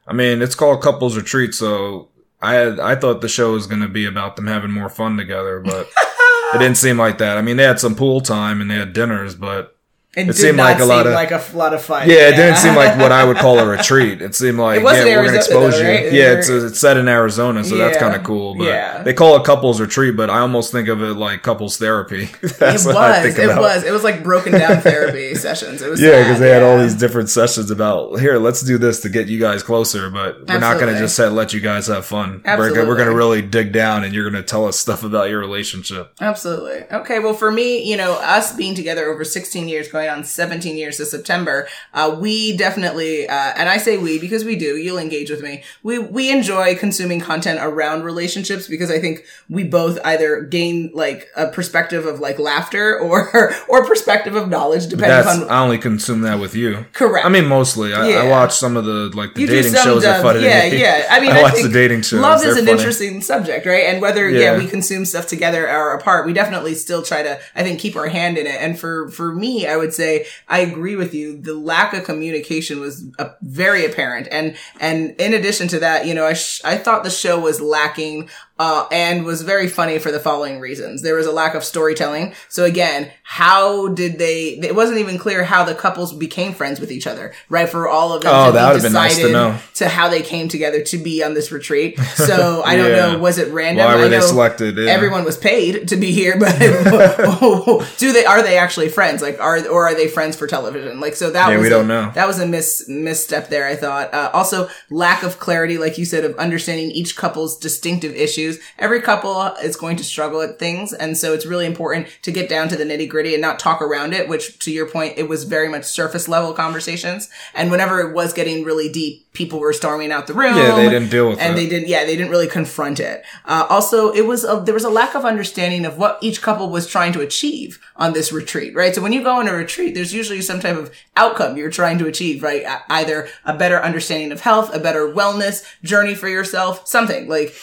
i 0.08 0.14
mean 0.14 0.42
it's 0.42 0.56
called 0.56 0.82
couples 0.82 1.16
retreat 1.16 1.54
so 1.54 2.10
i 2.42 2.54
had 2.56 2.80
i 2.80 2.96
thought 2.96 3.22
the 3.22 3.30
show 3.30 3.54
was 3.54 3.66
going 3.68 3.82
to 3.82 3.88
be 3.88 4.06
about 4.06 4.36
them 4.36 4.48
having 4.48 4.72
more 4.72 4.90
fun 4.90 5.16
together 5.16 5.60
but 5.62 5.88
it 6.54 6.58
didn't 6.60 6.78
seem 6.78 6.98
like 6.98 7.18
that. 7.20 7.38
I 7.38 7.42
mean 7.42 7.58
they 7.58 7.64
had 7.64 7.80
some 7.80 7.96
pool 7.96 8.20
time 8.22 8.60
and 8.62 8.70
they 8.70 8.76
had 8.76 8.94
dinners 8.94 9.36
but 9.36 9.78
It, 10.16 10.30
It 10.30 10.36
seemed 10.36 10.60
like 10.60 10.76
a 10.78 10.82
seem 10.82 10.90
lot 10.90 11.08
of- 11.08 11.14
like 11.14 11.32
a 11.32 11.42
lot 11.56 11.74
of 11.74 11.82
fun. 11.82 12.08
yeah, 12.08 12.28
it 12.30 12.36
didn't 12.36 12.58
seem 12.58 12.76
like 12.76 13.00
what 13.00 13.12
I 13.12 13.24
would 13.24 13.38
call 13.38 13.58
a 13.58 13.66
retreat. 13.78 14.22
It 14.22 14.36
seemed 14.36 14.60
like 14.60 14.82
It 14.82 14.84
yeah, 14.84 15.06
in 15.06 15.18
we're 15.18 15.26
gonna 15.26 15.38
expose 15.38 15.74
though, 15.74 15.80
you. 15.80 15.88
Yeah, 16.12 16.34
it's 16.34 16.50
it's 16.50 16.80
set 16.80 16.98
in 16.98 17.08
Arizona, 17.08 17.64
so 17.64 17.78
that's 17.78 17.98
kind 17.98 18.16
of 18.16 18.24
cool. 18.24 18.54
But 18.54 18.66
Yeah. 18.68 19.02
they 19.02 19.14
call 19.14 19.36
it 19.38 19.44
couples 19.44 19.82
retreat, 19.82 20.16
but 20.16 20.30
I 20.30 20.40
almost 20.40 20.72
think 20.72 20.88
of 20.88 21.02
it 21.02 21.16
like 21.16 21.42
couples 21.42 21.78
therapy. 21.78 22.26
that's 22.60 22.86
It 22.86 22.94
was. 22.94 23.38
It 23.40 23.58
was. 23.58 23.84
It 23.86 23.92
was 23.92 24.04
like 24.04 24.22
broken 24.24 24.52
down 24.52 24.82
therapy 24.82 25.34
sessions. 25.48 25.82
It 25.82 25.90
was. 25.90 26.00
Yeah, 26.00 26.22
because 26.22 26.40
they 26.40 26.50
had 26.52 26.62
all 26.62 26.78
these 26.78 26.94
different 26.94 27.30
sessions 27.30 27.72
about 27.72 28.20
here. 28.20 28.38
Let's 28.38 28.62
do 28.62 28.78
this 28.78 29.00
to 29.02 29.10
get 29.10 29.28
you 29.30 29.40
guys 29.40 29.64
closer, 29.64 30.12
but 30.12 30.48
we're 30.48 30.60
not 30.60 30.80
going 30.80 30.94
to 30.94 31.00
just 31.00 31.16
set, 31.16 31.32
let 31.34 31.54
you 31.54 31.60
guys 31.60 31.88
have 31.88 32.06
fun. 32.06 32.44
We're, 32.46 32.52
Absolutely. 32.52 32.86
we're 32.86 32.96
going 32.98 33.10
to 33.10 33.16
really 33.16 33.42
dig 33.42 33.72
down, 33.74 34.04
and 34.04 34.14
you're 34.14 34.30
going 34.30 34.42
to 34.42 34.48
tell 34.48 34.68
us 34.68 34.78
stuff 34.78 35.04
about 35.04 35.30
your 35.30 35.40
relationship. 35.40 36.14
Absolutely. 36.22 36.84
Okay. 36.92 37.18
Well, 37.18 37.34
for 37.34 37.50
me, 37.52 37.84
you 37.90 37.98
know, 37.98 38.14
us 38.22 38.56
being 38.56 38.76
together 38.76 39.06
over 39.10 39.24
16 39.26 39.68
years, 39.68 39.88
going 39.88 40.03
on 40.08 40.24
17 40.24 40.78
years 40.78 40.98
this 40.98 41.12
September, 41.12 41.68
uh, 41.94 42.16
we 42.20 42.56
definitely, 42.58 43.28
uh, 43.28 43.54
and 43.56 43.70
I 43.70 43.78
say 43.78 43.98
we 43.98 44.20
because 44.20 44.44
we 44.44 44.56
do, 44.56 44.78
you'll 44.78 44.98
engage 44.98 45.30
with 45.30 45.42
me. 45.42 45.64
We, 45.84 46.00
we 46.00 46.32
enjoy 46.32 46.76
consuming 46.76 47.20
content 47.20 47.60
around 47.62 48.04
relationships 48.04 48.68
because 48.68 48.90
I 48.90 49.00
think 49.00 49.26
we 49.50 49.64
both 49.64 50.00
either 50.04 50.42
gain 50.42 50.92
like 50.94 51.30
a 51.36 51.48
perspective 51.48 52.06
of 52.06 52.20
like 52.20 52.40
laughter 52.40 53.00
or, 53.00 53.54
or 53.70 53.86
perspective 53.86 54.36
of 54.36 54.50
knowledge 54.50 54.88
depending 54.88 55.10
That's 55.10 55.42
on. 55.42 55.50
I 55.50 55.62
only 55.62 55.78
consume 55.78 56.22
that 56.22 56.40
with 56.40 56.56
you. 56.56 56.86
Correct. 56.94 57.26
I 57.26 57.30
mean, 57.30 57.48
mostly. 57.48 57.94
I, 57.94 58.26
I 58.26 58.30
watch 58.30 58.54
some 58.54 58.78
of 58.78 58.86
the 58.86 59.12
like 59.14 59.34
the 59.34 59.42
You 59.42 59.48
dating 59.48 59.74
shows 59.74 60.04
are 60.04 60.14
dumb- 60.14 60.22
funny. 60.22 60.42
Yeah, 60.44 60.66
yeah. 60.66 61.08
I 61.10 61.20
mean, 61.20 61.32
I, 61.34 61.42
watch 61.42 61.54
think 61.54 61.68
the 61.68 61.74
dating 61.74 62.02
shows. 62.02 62.22
Love 62.22 62.42
They're 62.42 62.52
is 62.52 62.58
an 62.58 62.66
funny. 62.66 62.78
interesting 62.78 63.22
subject, 63.22 63.66
right? 63.66 63.86
And 63.86 64.02
whether 64.02 64.30
yeah. 64.30 64.54
Yeah. 64.54 64.58
we 64.58 64.68
consume 64.68 65.06
stuff 65.06 65.28
together 65.28 65.70
or 65.70 65.94
apart, 65.94 66.26
we 66.26 66.34
definitely 66.34 66.76
still 66.76 67.04
try 67.04 67.24
to, 67.24 67.40
I 67.56 67.64
think, 67.64 67.80
keep 67.80 67.96
our 67.96 68.08
hand 68.08 68.38
in 68.38 68.48
it. 68.48 68.62
And 68.62 68.78
for 68.80 69.10
for 69.10 69.34
me, 69.34 69.68
I 69.68 69.78
would 69.78 69.93
say 69.94 70.26
I 70.48 70.60
agree 70.60 70.96
with 70.96 71.14
you. 71.14 71.38
The 71.38 71.54
lack 71.54 71.94
of 71.94 72.04
communication 72.04 72.80
was 72.80 73.06
uh, 73.20 73.30
very 73.42 73.86
apparent, 73.86 74.28
and 74.32 74.56
and 74.80 75.12
in 75.20 75.34
addition 75.34 75.68
to 75.70 75.80
that, 75.80 76.06
you 76.06 76.14
know, 76.14 76.26
I 76.26 76.34
sh- 76.34 76.62
I 76.64 76.78
thought 76.78 77.04
the 77.04 77.10
show 77.10 77.40
was 77.40 77.62
lacking. 77.62 78.30
Uh, 78.64 78.88
and 78.92 79.26
was 79.26 79.42
very 79.42 79.68
funny 79.68 80.00
for 80.00 80.12
the 80.12 80.20
following 80.20 80.60
reasons. 80.60 81.02
There 81.02 81.16
was 81.16 81.26
a 81.26 81.32
lack 81.32 81.54
of 81.54 81.64
storytelling. 81.64 82.34
So 82.48 82.64
again, 82.64 83.12
how 83.24 83.90
did 83.90 84.18
they, 84.20 84.50
it 84.70 84.74
wasn't 84.76 85.00
even 85.00 85.18
clear 85.18 85.44
how 85.44 85.64
the 85.66 85.76
couples 85.76 86.14
became 86.14 86.54
friends 86.54 86.80
with 86.80 86.92
each 86.92 87.06
other, 87.08 87.34
right? 87.50 87.68
For 87.68 87.90
all 87.90 88.14
of 88.14 88.22
them 88.24 88.32
Oh, 88.34 88.46
to 88.48 88.52
that 88.54 88.82
been 88.82 88.94
nice 88.94 89.16
to 89.16 89.28
decided 89.28 89.34
know. 89.34 89.58
to 89.76 89.90
how 89.90 90.08
they 90.08 90.22
came 90.22 90.48
together 90.48 90.82
to 90.92 90.98
be 90.98 91.24
on 91.24 91.34
this 91.34 91.52
retreat. 91.52 92.00
So 92.16 92.62
I 92.66 92.78
don't 92.78 92.92
know, 92.94 93.20
was 93.20 93.38
it 93.38 93.52
random? 93.52 93.86
Why 93.86 93.96
were 93.96 94.06
I 94.06 94.08
they 94.08 94.20
know 94.20 94.26
selected? 94.26 94.78
Yeah. 94.78 94.92
Everyone 94.92 95.24
was 95.26 95.38
paid 95.38 95.90
to 95.90 95.96
be 95.98 96.12
here, 96.12 96.40
but 96.40 96.58
do 97.98 98.12
they 98.14 98.26
are 98.26 98.42
they 98.44 98.58
actually 98.58 98.90
friends? 98.90 99.22
Like 99.22 99.40
are 99.40 99.66
or 99.68 99.88
are 99.88 99.96
they 99.96 100.08
friends 100.08 100.36
for 100.36 100.48
television? 100.48 101.00
Like 101.00 101.16
so 101.16 101.32
that 101.32 101.50
Yeah, 101.50 101.58
was 101.58 101.62
we 101.64 101.68
a- 101.68 101.70
don't 101.78 101.88
know. 101.88 102.12
That 102.16 102.28
was 102.28 102.40
a 102.40 102.46
miss 102.46 102.88
misstep 102.88 103.50
there. 103.50 103.68
I 103.68 103.76
thought. 103.76 104.14
Uh, 104.14 104.30
also, 104.34 104.70
lack 104.90 105.24
of 105.24 105.40
clarity, 105.40 105.78
like 105.78 105.98
you 105.98 106.06
said, 106.06 106.24
of 106.24 106.36
understanding 106.38 106.92
each 106.92 107.16
couple's 107.16 107.58
distinctive 107.58 108.14
issues. 108.16 108.53
Every 108.78 109.02
couple 109.02 109.42
is 109.64 109.76
going 109.76 109.98
to 109.98 110.04
struggle 110.04 110.42
at 110.42 110.60
things, 110.60 110.94
and 110.94 111.18
so 111.18 111.34
it's 111.34 111.46
really 111.46 111.66
important 111.66 112.08
to 112.22 112.32
get 112.32 112.50
down 112.50 112.70
to 112.70 112.76
the 112.76 112.84
nitty 112.84 113.10
gritty 113.10 113.34
and 113.34 113.42
not 113.42 113.60
talk 113.60 113.82
around 113.82 114.14
it. 114.14 114.28
Which, 114.28 114.60
to 114.60 114.72
your 114.72 114.88
point, 114.88 115.18
it 115.18 115.28
was 115.28 115.44
very 115.44 115.70
much 115.70 115.86
surface 115.86 116.28
level 116.28 116.54
conversations. 116.54 117.30
And 117.54 117.72
whenever 117.72 118.00
it 118.00 118.14
was 118.14 118.34
getting 118.34 118.64
really 118.64 118.90
deep, 118.90 119.32
people 119.34 119.60
were 119.60 119.74
storming 119.74 120.12
out 120.12 120.28
the 120.28 120.34
room. 120.34 120.56
Yeah, 120.56 120.76
they 120.76 120.90
didn't 120.90 121.10
deal 121.10 121.30
with 121.30 121.40
it. 121.40 121.42
and 121.42 121.54
it. 121.54 121.56
they 121.56 121.68
didn't. 121.68 121.88
Yeah, 121.88 122.06
they 122.06 122.16
didn't 122.16 122.32
really 122.32 122.48
confront 122.48 123.00
it. 123.00 123.24
Uh, 123.46 123.66
also, 123.70 124.12
it 124.12 124.26
was 124.26 124.44
a, 124.44 124.62
there 124.64 124.74
was 124.74 124.84
a 124.84 124.90
lack 124.90 125.16
of 125.16 125.26
understanding 125.26 125.86
of 125.86 125.98
what 125.98 126.18
each 126.22 126.42
couple 126.42 126.70
was 126.70 126.88
trying 126.88 127.14
to 127.14 127.22
achieve 127.22 127.80
on 127.96 128.14
this 128.14 128.32
retreat, 128.32 128.76
right? 128.76 128.94
So 128.96 129.02
when 129.02 129.14
you 129.14 129.24
go 129.24 129.36
on 129.40 129.48
a 129.48 129.54
retreat, 129.54 129.96
there's 129.96 130.14
usually 130.14 130.42
some 130.42 130.60
type 130.60 130.78
of 130.78 130.94
outcome 131.16 131.58
you're 131.58 131.70
trying 131.70 131.98
to 132.00 132.08
achieve, 132.08 132.44
right? 132.44 132.64
Either 132.90 133.28
a 133.46 133.56
better 133.58 133.80
understanding 133.80 134.32
of 134.32 134.42
health, 134.42 134.74
a 134.74 134.80
better 134.80 135.08
wellness 135.08 135.66
journey 135.84 136.16
for 136.16 136.28
yourself, 136.30 136.88
something 136.88 137.28
like. 137.28 137.54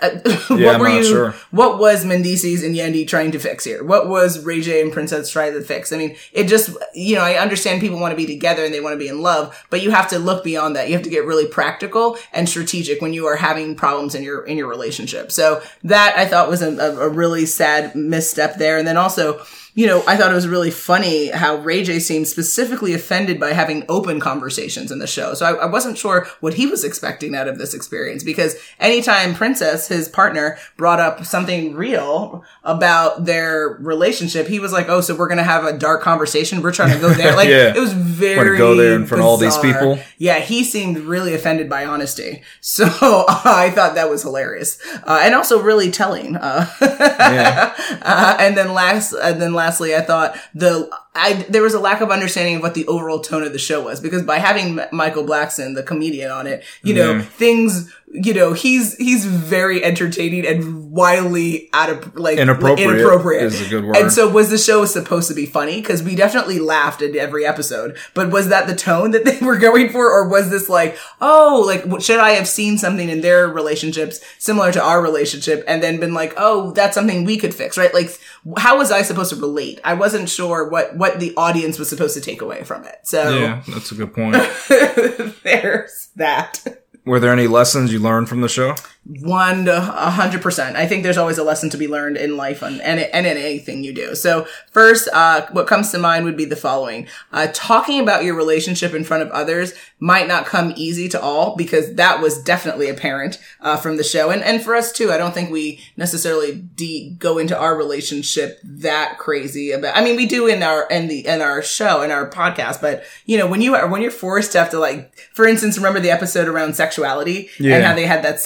Uh, 0.00 0.10
what 0.48 0.74
I'm 0.74 0.80
were 0.80 0.88
not 0.88 0.96
you? 0.96 1.04
sure. 1.04 1.34
What 1.50 1.78
was 1.78 2.04
Mendeecees 2.04 2.64
and 2.64 2.74
Yandy 2.74 3.06
trying 3.06 3.32
to 3.32 3.38
fix 3.38 3.64
here? 3.64 3.84
What 3.84 4.08
was 4.08 4.44
Ray 4.44 4.60
J 4.60 4.80
and 4.82 4.92
Princess 4.92 5.30
trying 5.30 5.52
to 5.54 5.60
fix? 5.62 5.92
I 5.92 5.96
mean, 5.96 6.16
it 6.32 6.48
just 6.48 6.76
you 6.94 7.16
know 7.16 7.22
I 7.22 7.34
understand 7.34 7.80
people 7.80 8.00
want 8.00 8.12
to 8.12 8.16
be 8.16 8.26
together 8.26 8.64
and 8.64 8.72
they 8.72 8.80
want 8.80 8.94
to 8.94 8.98
be 8.98 9.08
in 9.08 9.22
love, 9.22 9.66
but 9.70 9.82
you 9.82 9.90
have 9.90 10.08
to 10.10 10.18
look 10.18 10.44
beyond 10.44 10.76
that. 10.76 10.88
You 10.88 10.94
have 10.94 11.04
to 11.04 11.10
get 11.10 11.24
really 11.24 11.46
practical 11.46 12.16
and 12.32 12.48
strategic 12.48 13.00
when 13.00 13.12
you 13.12 13.26
are 13.26 13.36
having 13.36 13.74
problems 13.74 14.14
in 14.14 14.22
your 14.22 14.44
in 14.44 14.58
your 14.58 14.68
relationship. 14.68 15.32
So 15.32 15.62
that 15.84 16.14
I 16.16 16.26
thought 16.26 16.48
was 16.48 16.62
a, 16.62 16.76
a 16.78 17.08
really 17.08 17.46
sad 17.46 17.94
misstep 17.94 18.56
there, 18.56 18.78
and 18.78 18.86
then 18.86 18.96
also 18.96 19.44
you 19.74 19.86
know, 19.86 20.04
I 20.06 20.16
thought 20.16 20.30
it 20.30 20.34
was 20.34 20.46
really 20.46 20.70
funny 20.70 21.28
how 21.28 21.56
Ray 21.56 21.82
J 21.82 21.98
seemed 21.98 22.28
specifically 22.28 22.94
offended 22.94 23.40
by 23.40 23.52
having 23.52 23.84
open 23.88 24.20
conversations 24.20 24.92
in 24.92 25.00
the 25.00 25.06
show. 25.06 25.34
So 25.34 25.46
I, 25.46 25.64
I 25.64 25.66
wasn't 25.66 25.98
sure 25.98 26.26
what 26.40 26.54
he 26.54 26.66
was 26.66 26.84
expecting 26.84 27.34
out 27.34 27.48
of 27.48 27.58
this 27.58 27.74
experience 27.74 28.22
because 28.22 28.54
anytime 28.78 29.34
Princess, 29.34 29.88
his 29.88 30.08
partner, 30.08 30.58
brought 30.76 31.00
up 31.00 31.24
something 31.24 31.74
real 31.74 32.44
about 32.62 33.24
their 33.24 33.76
relationship, 33.80 34.46
he 34.46 34.60
was 34.60 34.72
like, 34.72 34.88
"Oh, 34.88 35.00
so 35.00 35.14
we're 35.14 35.28
gonna 35.28 35.42
have 35.42 35.64
a 35.64 35.76
dark 35.76 36.02
conversation? 36.02 36.62
We're 36.62 36.72
trying 36.72 36.92
to 36.94 37.00
go 37.00 37.10
there." 37.10 37.34
Like 37.44 37.48
Yeah. 37.48 37.74
it 37.74 37.80
was 37.80 37.92
very 37.92 38.56
go 38.56 38.76
there 38.76 38.94
in 38.94 39.06
front 39.06 39.22
of 39.22 39.26
all 39.26 39.36
these 39.38 39.58
people? 39.58 39.98
Yeah, 40.18 40.38
he 40.38 40.62
seemed 40.62 40.98
really 40.98 41.34
offended 41.34 41.68
by 41.68 41.84
honesty. 41.84 42.42
So 42.60 42.84
I 43.28 43.70
thought 43.74 43.94
that 43.94 44.08
was 44.10 44.22
hilarious 44.22 44.78
uh, 45.04 45.20
and 45.22 45.34
also 45.34 45.60
really 45.62 45.90
telling. 45.90 46.36
Uh, 46.36 46.66
yeah. 46.80 47.74
uh, 48.02 48.36
and 48.38 48.56
then 48.56 48.72
last, 48.74 49.12
and 49.12 49.40
then 49.40 49.52
lastly, 49.64 49.96
I 49.96 50.02
thought 50.02 50.36
the 50.54 50.90
I 51.14 51.32
there 51.48 51.62
was 51.62 51.74
a 51.74 51.80
lack 51.80 52.00
of 52.00 52.10
understanding 52.10 52.56
of 52.56 52.62
what 52.62 52.74
the 52.74 52.86
overall 52.86 53.20
tone 53.20 53.42
of 53.42 53.52
the 53.52 53.58
show 53.58 53.82
was 53.82 54.00
because 54.00 54.22
by 54.22 54.38
having 54.38 54.78
Michael 54.92 55.24
Blackson, 55.24 55.74
the 55.74 55.82
comedian, 55.82 56.30
on 56.30 56.46
it, 56.46 56.64
you 56.82 56.94
know, 56.94 57.20
things. 57.22 57.92
You 58.16 58.32
know, 58.32 58.52
he's 58.52 58.96
he's 58.96 59.26
very 59.26 59.82
entertaining 59.82 60.46
and 60.46 60.92
wildly 60.92 61.68
out 61.72 61.90
of 61.90 62.16
like 62.16 62.38
Inappropriate 62.38 62.90
inappropriate. 62.90 63.42
is 63.42 63.66
a 63.66 63.68
good 63.68 63.84
word. 63.84 63.96
And 63.96 64.12
so, 64.12 64.30
was 64.30 64.50
the 64.50 64.58
show 64.58 64.84
supposed 64.84 65.26
to 65.28 65.34
be 65.34 65.46
funny? 65.46 65.80
Because 65.80 66.00
we 66.00 66.14
definitely 66.14 66.60
laughed 66.60 67.02
at 67.02 67.16
every 67.16 67.44
episode. 67.44 67.96
But 68.14 68.30
was 68.30 68.48
that 68.50 68.68
the 68.68 68.76
tone 68.76 69.10
that 69.10 69.24
they 69.24 69.38
were 69.44 69.58
going 69.58 69.90
for, 69.90 70.08
or 70.08 70.28
was 70.28 70.48
this 70.48 70.68
like, 70.68 70.96
oh, 71.20 71.64
like 71.66 72.00
should 72.00 72.20
I 72.20 72.30
have 72.30 72.46
seen 72.46 72.78
something 72.78 73.08
in 73.08 73.20
their 73.20 73.48
relationships 73.48 74.20
similar 74.38 74.70
to 74.70 74.82
our 74.82 75.02
relationship, 75.02 75.64
and 75.66 75.82
then 75.82 75.98
been 75.98 76.14
like, 76.14 76.34
oh, 76.36 76.70
that's 76.70 76.94
something 76.94 77.24
we 77.24 77.36
could 77.36 77.52
fix, 77.52 77.76
right? 77.76 77.92
Like, 77.92 78.16
how 78.56 78.78
was 78.78 78.92
I 78.92 79.02
supposed 79.02 79.30
to 79.30 79.36
relate? 79.36 79.80
I 79.82 79.94
wasn't 79.94 80.28
sure 80.28 80.68
what 80.68 80.96
what 80.96 81.18
the 81.18 81.34
audience 81.36 81.80
was 81.80 81.88
supposed 81.88 82.14
to 82.14 82.20
take 82.20 82.42
away 82.42 82.62
from 82.62 82.84
it. 82.84 83.00
So 83.02 83.36
Yeah, 83.36 83.62
that's 83.66 83.90
a 83.90 83.96
good 83.96 84.14
point. 84.14 84.36
there's 85.42 86.10
that. 86.14 86.83
Were 87.06 87.20
there 87.20 87.32
any 87.32 87.46
lessons 87.46 87.92
you 87.92 87.98
learned 87.98 88.30
from 88.30 88.40
the 88.40 88.48
show? 88.48 88.76
One 89.06 89.66
to 89.66 89.76
a 89.76 90.10
hundred 90.10 90.40
percent. 90.40 90.76
I 90.76 90.86
think 90.86 91.02
there's 91.02 91.18
always 91.18 91.36
a 91.36 91.44
lesson 91.44 91.68
to 91.70 91.76
be 91.76 91.86
learned 91.86 92.16
in 92.16 92.38
life 92.38 92.62
and, 92.62 92.80
and, 92.80 92.98
and 93.00 93.26
in 93.26 93.36
anything 93.36 93.84
you 93.84 93.92
do. 93.92 94.14
So 94.14 94.46
first, 94.70 95.08
uh, 95.12 95.46
what 95.52 95.66
comes 95.66 95.90
to 95.90 95.98
mind 95.98 96.24
would 96.24 96.38
be 96.38 96.46
the 96.46 96.56
following. 96.56 97.06
Uh, 97.30 97.48
talking 97.52 98.00
about 98.00 98.24
your 98.24 98.34
relationship 98.34 98.94
in 98.94 99.04
front 99.04 99.22
of 99.22 99.30
others 99.30 99.74
might 100.00 100.26
not 100.26 100.46
come 100.46 100.72
easy 100.76 101.06
to 101.10 101.20
all 101.20 101.54
because 101.54 101.94
that 101.96 102.22
was 102.22 102.42
definitely 102.42 102.88
apparent, 102.88 103.38
uh, 103.60 103.76
from 103.76 103.98
the 103.98 104.04
show. 104.04 104.30
And, 104.30 104.42
and 104.42 104.62
for 104.62 104.74
us 104.74 104.90
too, 104.90 105.12
I 105.12 105.18
don't 105.18 105.34
think 105.34 105.50
we 105.50 105.80
necessarily 105.98 106.54
de- 106.54 107.10
go 107.18 107.36
into 107.36 107.58
our 107.58 107.76
relationship 107.76 108.58
that 108.64 109.18
crazy 109.18 109.70
about, 109.72 109.96
I 109.96 110.02
mean, 110.02 110.16
we 110.16 110.24
do 110.26 110.46
in 110.46 110.62
our, 110.62 110.86
in 110.88 111.08
the, 111.08 111.26
in 111.26 111.42
our 111.42 111.60
show, 111.62 112.00
in 112.02 112.10
our 112.10 112.28
podcast, 112.30 112.80
but 112.80 113.04
you 113.26 113.36
know, 113.36 113.46
when 113.46 113.60
you 113.60 113.74
are, 113.74 113.86
when 113.86 114.00
you're 114.00 114.10
forced 114.10 114.52
to 114.52 114.58
have 114.58 114.70
to 114.70 114.78
like, 114.78 115.14
for 115.34 115.46
instance, 115.46 115.76
remember 115.76 116.00
the 116.00 116.10
episode 116.10 116.48
around 116.48 116.74
sexuality 116.74 117.50
Yeah. 117.58 117.76
and 117.76 117.84
how 117.84 117.94
they 117.94 118.06
had 118.06 118.22
that 118.24 118.40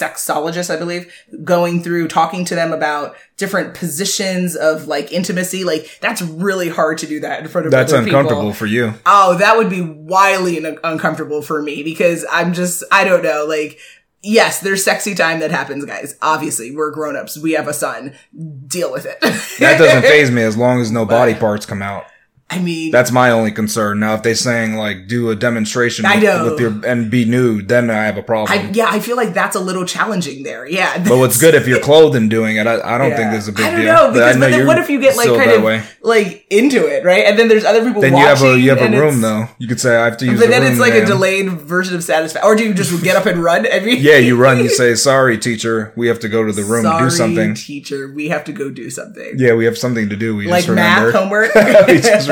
I 0.69 0.75
believe, 0.77 1.13
going 1.43 1.83
through 1.83 2.07
talking 2.07 2.45
to 2.45 2.55
them 2.55 2.71
about 2.71 3.15
different 3.37 3.73
positions 3.73 4.55
of 4.55 4.87
like 4.87 5.11
intimacy. 5.11 5.63
Like 5.63 5.99
that's 6.01 6.21
really 6.21 6.69
hard 6.69 6.97
to 6.99 7.07
do 7.07 7.19
that 7.21 7.41
in 7.41 7.47
front 7.47 7.67
of 7.67 7.71
That's 7.71 7.93
other 7.93 8.03
people. 8.03 8.19
uncomfortable 8.19 8.53
for 8.53 8.65
you. 8.65 8.93
Oh, 9.05 9.35
that 9.37 9.57
would 9.57 9.69
be 9.69 9.81
wildly 9.81 10.63
un- 10.65 10.77
uncomfortable 10.83 11.41
for 11.41 11.61
me 11.61 11.83
because 11.83 12.25
I'm 12.31 12.53
just, 12.53 12.83
I 12.91 13.03
don't 13.03 13.23
know, 13.23 13.45
like, 13.47 13.79
yes, 14.21 14.59
there's 14.59 14.83
sexy 14.83 15.15
time 15.15 15.39
that 15.39 15.51
happens, 15.51 15.85
guys. 15.85 16.15
Obviously, 16.21 16.75
we're 16.75 16.91
grown-ups. 16.91 17.37
We 17.37 17.53
have 17.53 17.67
a 17.67 17.73
son. 17.73 18.13
Deal 18.67 18.91
with 18.91 19.05
it. 19.05 19.19
That 19.59 19.77
doesn't 19.77 20.01
phase 20.09 20.29
me 20.31 20.41
as 20.41 20.57
long 20.57 20.81
as 20.81 20.91
no 20.91 21.05
body 21.05 21.33
parts 21.35 21.65
come 21.65 21.81
out. 21.81 22.05
I 22.51 22.57
mean, 22.59 22.89
That's 22.91 23.11
my 23.11 23.29
only 23.29 23.51
concern. 23.51 23.99
Now, 23.99 24.15
if 24.15 24.23
they 24.23 24.33
saying 24.33 24.73
like 24.75 25.07
do 25.07 25.29
a 25.29 25.35
demonstration 25.35 26.05
I 26.05 26.15
with, 26.15 26.23
know. 26.23 26.45
with 26.51 26.59
your 26.59 26.85
and 26.85 27.11
be 27.11 27.23
nude, 27.23 27.67
then 27.67 27.91
I 27.91 28.05
have 28.05 28.17
a 28.17 28.23
problem. 28.23 28.57
I, 28.57 28.69
yeah, 28.71 28.87
I 28.89 28.99
feel 28.99 29.15
like 29.15 29.35
that's 29.35 29.55
a 29.55 29.59
little 29.59 29.85
challenging 29.85 30.41
there. 30.41 30.67
Yeah. 30.67 30.97
but 31.07 31.19
what's 31.19 31.39
good 31.39 31.53
if 31.53 31.67
you're 31.67 31.79
clothed 31.79 32.15
and 32.15 32.27
doing 32.27 32.57
it? 32.57 32.65
I, 32.65 32.95
I 32.95 32.97
don't 32.97 33.11
think 33.15 33.29
there's 33.31 33.47
a 33.47 33.51
big 33.51 33.65
I 33.65 33.71
don't 33.71 33.81
deal. 33.81 33.93
know 33.93 34.07
because 34.13 34.35
I 34.35 34.39
but 34.39 34.49
then 34.49 34.65
what 34.65 34.79
if 34.79 34.89
you 34.89 34.99
get 34.99 35.15
like 35.15 35.27
kind 35.29 35.51
of 35.51 35.61
way. 35.61 35.83
like 36.01 36.47
into 36.49 36.87
it, 36.87 37.05
right? 37.05 37.25
And 37.25 37.37
then 37.37 37.49
there's 37.49 37.65
other 37.65 37.85
people 37.85 38.01
Then 38.01 38.13
you 38.13 38.25
have 38.25 38.41
watching. 38.41 38.55
a 38.55 38.57
you 38.57 38.69
have 38.75 38.81
a 38.93 38.97
room 38.99 39.21
though. 39.21 39.47
You 39.59 39.67
could 39.67 39.79
say 39.79 39.95
I 39.95 40.05
have 40.05 40.17
to 40.17 40.25
use. 40.25 40.39
The 40.39 40.39
room 40.39 40.39
But 40.39 40.45
the 40.47 40.51
then 40.51 40.61
room, 40.63 40.71
it's 40.71 40.81
like 40.81 40.93
man. 40.93 41.03
a 41.03 41.05
delayed 41.05 41.49
version 41.51 41.95
of 41.95 42.03
satisfaction, 42.03 42.49
or 42.49 42.55
do 42.55 42.63
you 42.63 42.73
just 42.73 43.03
get 43.03 43.15
up 43.15 43.27
and 43.27 43.43
run? 43.43 43.67
I 43.71 43.79
mean, 43.79 43.97
Yeah, 44.01 44.17
you 44.17 44.35
run. 44.37 44.57
You 44.57 44.69
say 44.69 44.95
sorry, 44.95 45.37
teacher. 45.37 45.93
We 45.95 46.07
have 46.07 46.19
to 46.21 46.27
go 46.29 46.43
to 46.43 46.51
the 46.51 46.63
room 46.63 46.81
Sorry, 46.83 47.03
do 47.03 47.09
something. 47.11 47.53
teacher. 47.53 48.11
We 48.11 48.29
have 48.29 48.43
to 48.45 48.51
go 48.53 48.71
do 48.71 48.89
something. 48.89 49.33
Yeah, 49.37 49.53
we 49.53 49.65
have 49.65 49.77
something 49.77 50.09
to 50.09 50.15
do. 50.15 50.35
We 50.35 50.47
like 50.47 50.61
just 50.65 50.69
remember. 50.69 51.11
math 51.11 51.13
homework. 51.13 51.51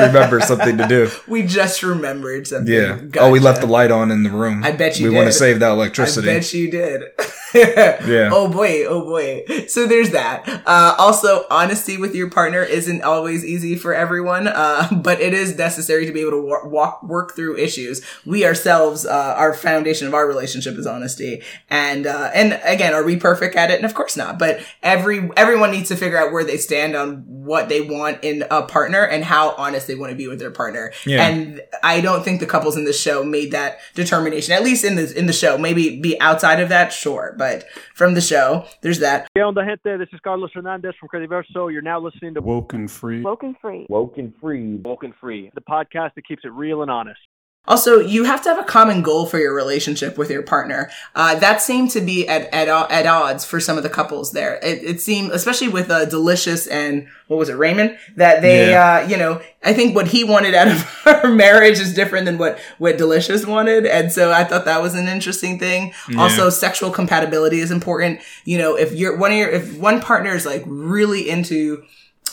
Remember 0.08 0.40
something 0.40 0.76
to 0.78 0.86
do. 0.86 1.10
we 1.28 1.42
just 1.42 1.82
remembered 1.82 2.46
something. 2.46 2.72
Yeah. 2.72 2.96
Gotcha. 2.96 3.26
Oh, 3.26 3.30
we 3.30 3.40
left 3.40 3.60
the 3.60 3.66
light 3.66 3.90
on 3.90 4.10
in 4.10 4.22
the 4.22 4.30
room. 4.30 4.64
I 4.64 4.72
bet 4.72 4.98
you 4.98 5.08
We 5.10 5.14
want 5.16 5.26
to 5.26 5.32
save 5.32 5.60
that 5.60 5.70
electricity. 5.70 6.28
I 6.28 6.34
bet 6.34 6.52
you 6.52 6.70
did. 6.70 7.02
Yeah. 7.54 8.30
Oh 8.30 8.48
boy. 8.48 8.84
Oh 8.84 9.04
boy. 9.04 9.44
So 9.68 9.86
there's 9.86 10.10
that. 10.10 10.46
Uh, 10.66 10.94
also, 10.98 11.46
honesty 11.50 11.96
with 11.96 12.14
your 12.14 12.28
partner 12.28 12.62
isn't 12.62 13.02
always 13.02 13.42
easy 13.42 13.74
for 13.74 13.94
everyone, 13.94 14.48
uh, 14.48 14.88
but 15.02 15.20
it 15.20 15.32
is 15.32 15.56
necessary 15.56 16.04
to 16.04 16.12
be 16.12 16.20
able 16.20 16.32
to 16.32 16.42
wa- 16.42 16.66
walk, 16.66 17.02
work 17.02 17.34
through 17.34 17.56
issues. 17.56 18.04
We 18.26 18.44
ourselves, 18.44 19.06
uh, 19.06 19.34
our 19.36 19.54
foundation 19.54 20.06
of 20.06 20.12
our 20.14 20.26
relationship 20.26 20.76
is 20.76 20.86
honesty. 20.86 21.42
And, 21.70 22.06
uh, 22.06 22.30
and 22.34 22.60
again, 22.64 22.92
are 22.92 23.02
we 23.02 23.16
perfect 23.16 23.56
at 23.56 23.70
it? 23.70 23.76
And 23.76 23.86
of 23.86 23.94
course 23.94 24.14
not, 24.16 24.38
but 24.38 24.60
every, 24.82 25.30
everyone 25.36 25.70
needs 25.70 25.88
to 25.88 25.96
figure 25.96 26.18
out 26.18 26.32
where 26.32 26.44
they 26.44 26.58
stand 26.58 26.94
on 26.94 27.24
what 27.26 27.70
they 27.70 27.80
want 27.80 28.22
in 28.22 28.44
a 28.50 28.62
partner 28.62 29.04
and 29.04 29.24
how 29.24 29.54
honest 29.56 29.86
they 29.86 29.94
want 29.98 30.10
to 30.10 30.16
be 30.16 30.28
with 30.28 30.38
their 30.38 30.50
partner. 30.50 30.92
Yeah. 31.04 31.26
And 31.26 31.60
I 31.82 32.00
don't 32.00 32.24
think 32.24 32.40
the 32.40 32.46
couples 32.46 32.76
in 32.76 32.84
this 32.84 33.00
show 33.00 33.24
made 33.24 33.52
that 33.52 33.78
determination, 33.94 34.52
at 34.52 34.62
least 34.62 34.84
in 34.84 34.96
the, 34.96 35.16
in 35.18 35.26
the 35.26 35.32
show. 35.32 35.58
Maybe 35.58 36.00
be 36.00 36.20
outside 36.20 36.60
of 36.60 36.68
that, 36.68 36.92
sure. 36.92 37.34
But 37.38 37.66
from 37.94 38.14
the 38.14 38.20
show, 38.20 38.66
there's 38.82 39.00
that. 39.00 39.28
¿Qué 39.36 39.42
onda, 39.42 39.64
gente? 39.64 39.98
This 39.98 40.08
is 40.12 40.20
Carlos 40.20 40.50
Hernandez 40.54 40.94
from 40.98 41.08
Crediverso. 41.08 41.72
You're 41.72 41.82
now 41.82 42.00
listening 42.00 42.34
to 42.34 42.40
Woken 42.40 42.88
Free. 42.88 43.22
Woken 43.22 43.56
Free. 43.60 43.86
Woken 43.88 44.34
Free. 44.40 44.76
Woken 44.76 45.14
Free, 45.20 45.50
the 45.54 45.60
podcast 45.60 46.14
that 46.14 46.26
keeps 46.26 46.44
it 46.44 46.52
real 46.52 46.82
and 46.82 46.90
honest. 46.90 47.20
Also, 47.68 48.00
you 48.00 48.24
have 48.24 48.42
to 48.42 48.48
have 48.48 48.58
a 48.58 48.64
common 48.64 49.02
goal 49.02 49.26
for 49.26 49.38
your 49.38 49.54
relationship 49.54 50.18
with 50.18 50.30
your 50.30 50.42
partner. 50.42 50.90
Uh, 51.14 51.34
that 51.38 51.62
seemed 51.62 51.90
to 51.92 52.00
be 52.00 52.26
at, 52.26 52.52
at, 52.52 52.66
at 52.90 53.06
odds 53.06 53.44
for 53.44 53.60
some 53.60 53.76
of 53.76 53.82
the 53.84 53.88
couples 53.90 54.32
there. 54.32 54.58
It, 54.62 54.82
it 54.82 55.00
seemed, 55.00 55.30
especially 55.32 55.68
with, 55.68 55.90
uh, 55.90 56.06
Delicious 56.06 56.66
and, 56.66 57.06
what 57.28 57.36
was 57.38 57.50
it, 57.50 57.54
Raymond? 57.56 57.98
That 58.16 58.40
they, 58.42 58.70
Yeah. 58.70 59.02
uh, 59.04 59.08
you 59.08 59.16
know, 59.18 59.40
I 59.62 59.74
think 59.74 59.94
what 59.94 60.08
he 60.08 60.24
wanted 60.24 60.54
out 60.54 60.68
of 60.68 61.00
our 61.06 61.28
marriage 61.30 61.78
is 61.78 61.92
different 61.94 62.24
than 62.24 62.38
what, 62.38 62.58
what 62.78 62.96
Delicious 62.96 63.44
wanted. 63.46 63.84
And 63.84 64.10
so 64.10 64.32
I 64.32 64.44
thought 64.44 64.64
that 64.64 64.80
was 64.80 64.94
an 64.94 65.06
interesting 65.06 65.58
thing. 65.58 65.92
Also, 66.16 66.48
sexual 66.48 66.90
compatibility 66.90 67.60
is 67.60 67.70
important. 67.70 68.20
You 68.46 68.56
know, 68.58 68.76
if 68.76 68.92
you're, 68.92 69.16
one 69.16 69.30
of 69.32 69.36
your, 69.36 69.50
if 69.50 69.76
one 69.78 70.00
partner 70.00 70.34
is 70.34 70.46
like 70.46 70.62
really 70.66 71.28
into, 71.28 71.82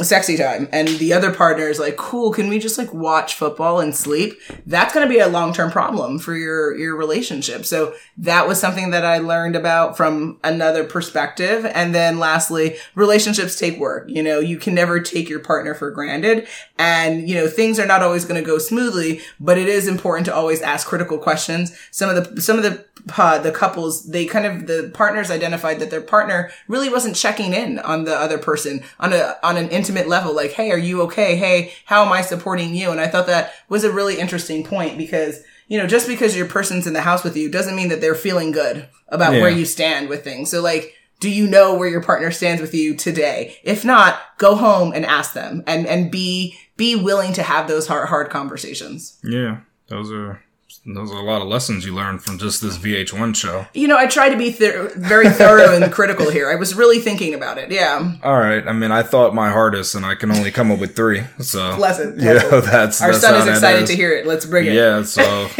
sexy 0.03 0.37
time. 0.37 0.67
And 0.71 0.87
the 0.87 1.13
other 1.13 1.33
partner 1.33 1.67
is 1.67 1.79
like 1.79 1.95
cool 1.95 2.31
can 2.31 2.47
we 2.49 2.59
just 2.59 2.77
like 2.77 2.93
watch 2.93 3.35
football 3.35 3.79
and 3.79 3.95
sleep? 3.95 4.39
That's 4.65 4.93
going 4.93 5.07
to 5.07 5.13
be 5.13 5.19
a 5.19 5.27
long-term 5.27 5.71
problem 5.71 6.19
for 6.19 6.35
your 6.35 6.75
your 6.77 6.95
relationship. 6.95 7.65
So 7.65 7.95
that 8.17 8.47
was 8.47 8.59
something 8.59 8.89
that 8.91 9.05
i 9.05 9.17
learned 9.17 9.55
about 9.55 9.95
from 9.95 10.39
another 10.43 10.83
perspective. 10.83 11.65
And 11.65 11.95
then 11.95 12.19
lastly 12.19 12.77
relationships 12.95 13.57
take 13.57 13.79
work. 13.79 14.09
You 14.09 14.23
know 14.23 14.39
you 14.39 14.57
can 14.57 14.75
never 14.75 14.99
take 14.99 15.29
your 15.29 15.39
partner 15.39 15.73
for 15.73 15.91
granted. 15.91 16.47
And 16.77 17.29
you 17.29 17.35
know 17.35 17.47
things 17.47 17.79
are 17.79 17.85
not 17.85 18.03
always 18.03 18.25
going 18.25 18.41
to 18.41 18.45
go 18.45 18.57
smoothly 18.57 19.21
but 19.39 19.57
it 19.57 19.67
is 19.67 19.87
important 19.87 20.25
to 20.25 20.35
always 20.35 20.61
ask 20.61 20.87
critical 20.87 21.17
questions. 21.17 21.77
Some 21.91 22.09
of 22.09 22.35
the 22.35 22.41
some 22.41 22.57
of 22.57 22.63
the 22.63 22.85
uh, 23.17 23.37
the 23.39 23.51
couples 23.51 24.05
they 24.09 24.25
kind 24.25 24.45
of 24.45 24.67
the 24.67 24.89
partners 24.93 25.29
identified 25.29 25.79
that 25.79 25.91
their 25.91 26.01
partner 26.01 26.49
really 26.67 26.89
wasn't 26.89 27.15
checking 27.15 27.53
in 27.53 27.77
on 27.79 28.03
the 28.05 28.15
other 28.15 28.37
person 28.37 28.81
on 28.99 29.13
a 29.13 29.35
on 29.43 29.57
an 29.57 29.69
intimate 29.69 30.07
level 30.07 30.33
like 30.35 30.51
hey 30.53 30.71
are 30.71 30.77
you 30.77 31.01
okay? 31.03 31.35
Hey 31.35 31.73
how 31.85 32.03
am 32.05 32.11
i 32.11 32.21
supporting 32.21 32.73
you? 32.73 32.91
And 32.91 32.99
i 32.99 33.07
thought 33.07 33.27
that 33.27 33.53
was 33.69 33.83
a 33.83 33.91
really 33.91 34.17
interesting 34.19 34.63
point 34.63 34.97
because 34.97 35.43
you 35.67 35.77
know 35.77 35.87
just 35.87 36.07
because 36.07 36.35
your 36.35 36.47
person's 36.47 36.87
in 36.87 36.93
the 36.93 37.01
house 37.01 37.23
with 37.23 37.35
you 37.37 37.49
doesn't 37.49 37.75
mean 37.75 37.89
that 37.89 38.01
they're 38.01 38.15
feeling 38.15 38.51
good 38.51 38.87
about 39.09 39.33
Yeah. 39.33 39.41
where 39.41 39.51
you 39.51 39.65
stand 39.65 40.09
with 40.09 40.23
things. 40.23 40.49
So 40.49 40.61
like 40.61 40.93
do 41.21 41.29
you 41.29 41.47
know 41.47 41.75
where 41.75 41.87
your 41.87 42.03
partner 42.03 42.29
stands 42.31 42.61
with 42.61 42.73
you 42.73 42.93
today? 42.95 43.55
If 43.63 43.85
not 43.85 44.19
go 44.37 44.55
home 44.55 44.91
and 44.93 45.05
ask 45.05 45.33
them 45.33 45.63
and 45.67 45.85
and 45.87 46.09
be 46.11 46.57
be 46.77 46.95
willing 46.95 47.33
to 47.33 47.43
have 47.43 47.67
those 47.67 47.87
hard 47.87 48.09
hard 48.09 48.29
conversations. 48.29 49.17
Yeah, 49.23 49.59
those 49.87 50.11
are 50.11 50.41
those 50.85 51.11
are 51.11 51.17
a 51.17 51.23
lot 51.23 51.41
of 51.41 51.47
lessons 51.47 51.85
you 51.85 51.95
learned 51.95 52.21
from 52.23 52.37
just 52.37 52.61
this 52.61 52.77
VH1 52.77 53.35
show. 53.35 53.65
You 53.73 53.87
know, 53.87 53.97
I 53.97 54.05
try 54.05 54.29
to 54.29 54.37
be 54.37 54.51
th- 54.53 54.91
very 54.93 55.29
thorough 55.29 55.75
and 55.75 55.91
critical 55.91 56.29
here. 56.29 56.49
I 56.51 56.55
was 56.55 56.75
really 56.75 56.99
thinking 56.99 57.33
about 57.33 57.57
it. 57.57 57.71
Yeah. 57.71 58.13
All 58.23 58.37
right, 58.37 58.65
I 58.67 58.71
mean, 58.73 58.91
I 58.91 59.01
thought 59.01 59.33
my 59.33 59.49
hardest, 59.49 59.95
and 59.95 60.05
I 60.05 60.13
can 60.15 60.31
only 60.31 60.51
come 60.51 60.71
up 60.71 60.79
with 60.79 60.95
three. 60.95 61.23
So 61.39 61.73
Pleasant, 61.75 62.19
yeah, 62.19 62.33
that's 62.61 63.01
Our 63.01 63.11
that's 63.11 63.21
son 63.21 63.41
is 63.41 63.47
excited 63.47 63.83
is. 63.83 63.89
to 63.89 63.95
hear 63.95 64.11
it. 64.15 64.27
Let's 64.27 64.45
bring 64.45 64.67
it. 64.67 64.73
Yeah, 64.73 65.01
so 65.03 65.47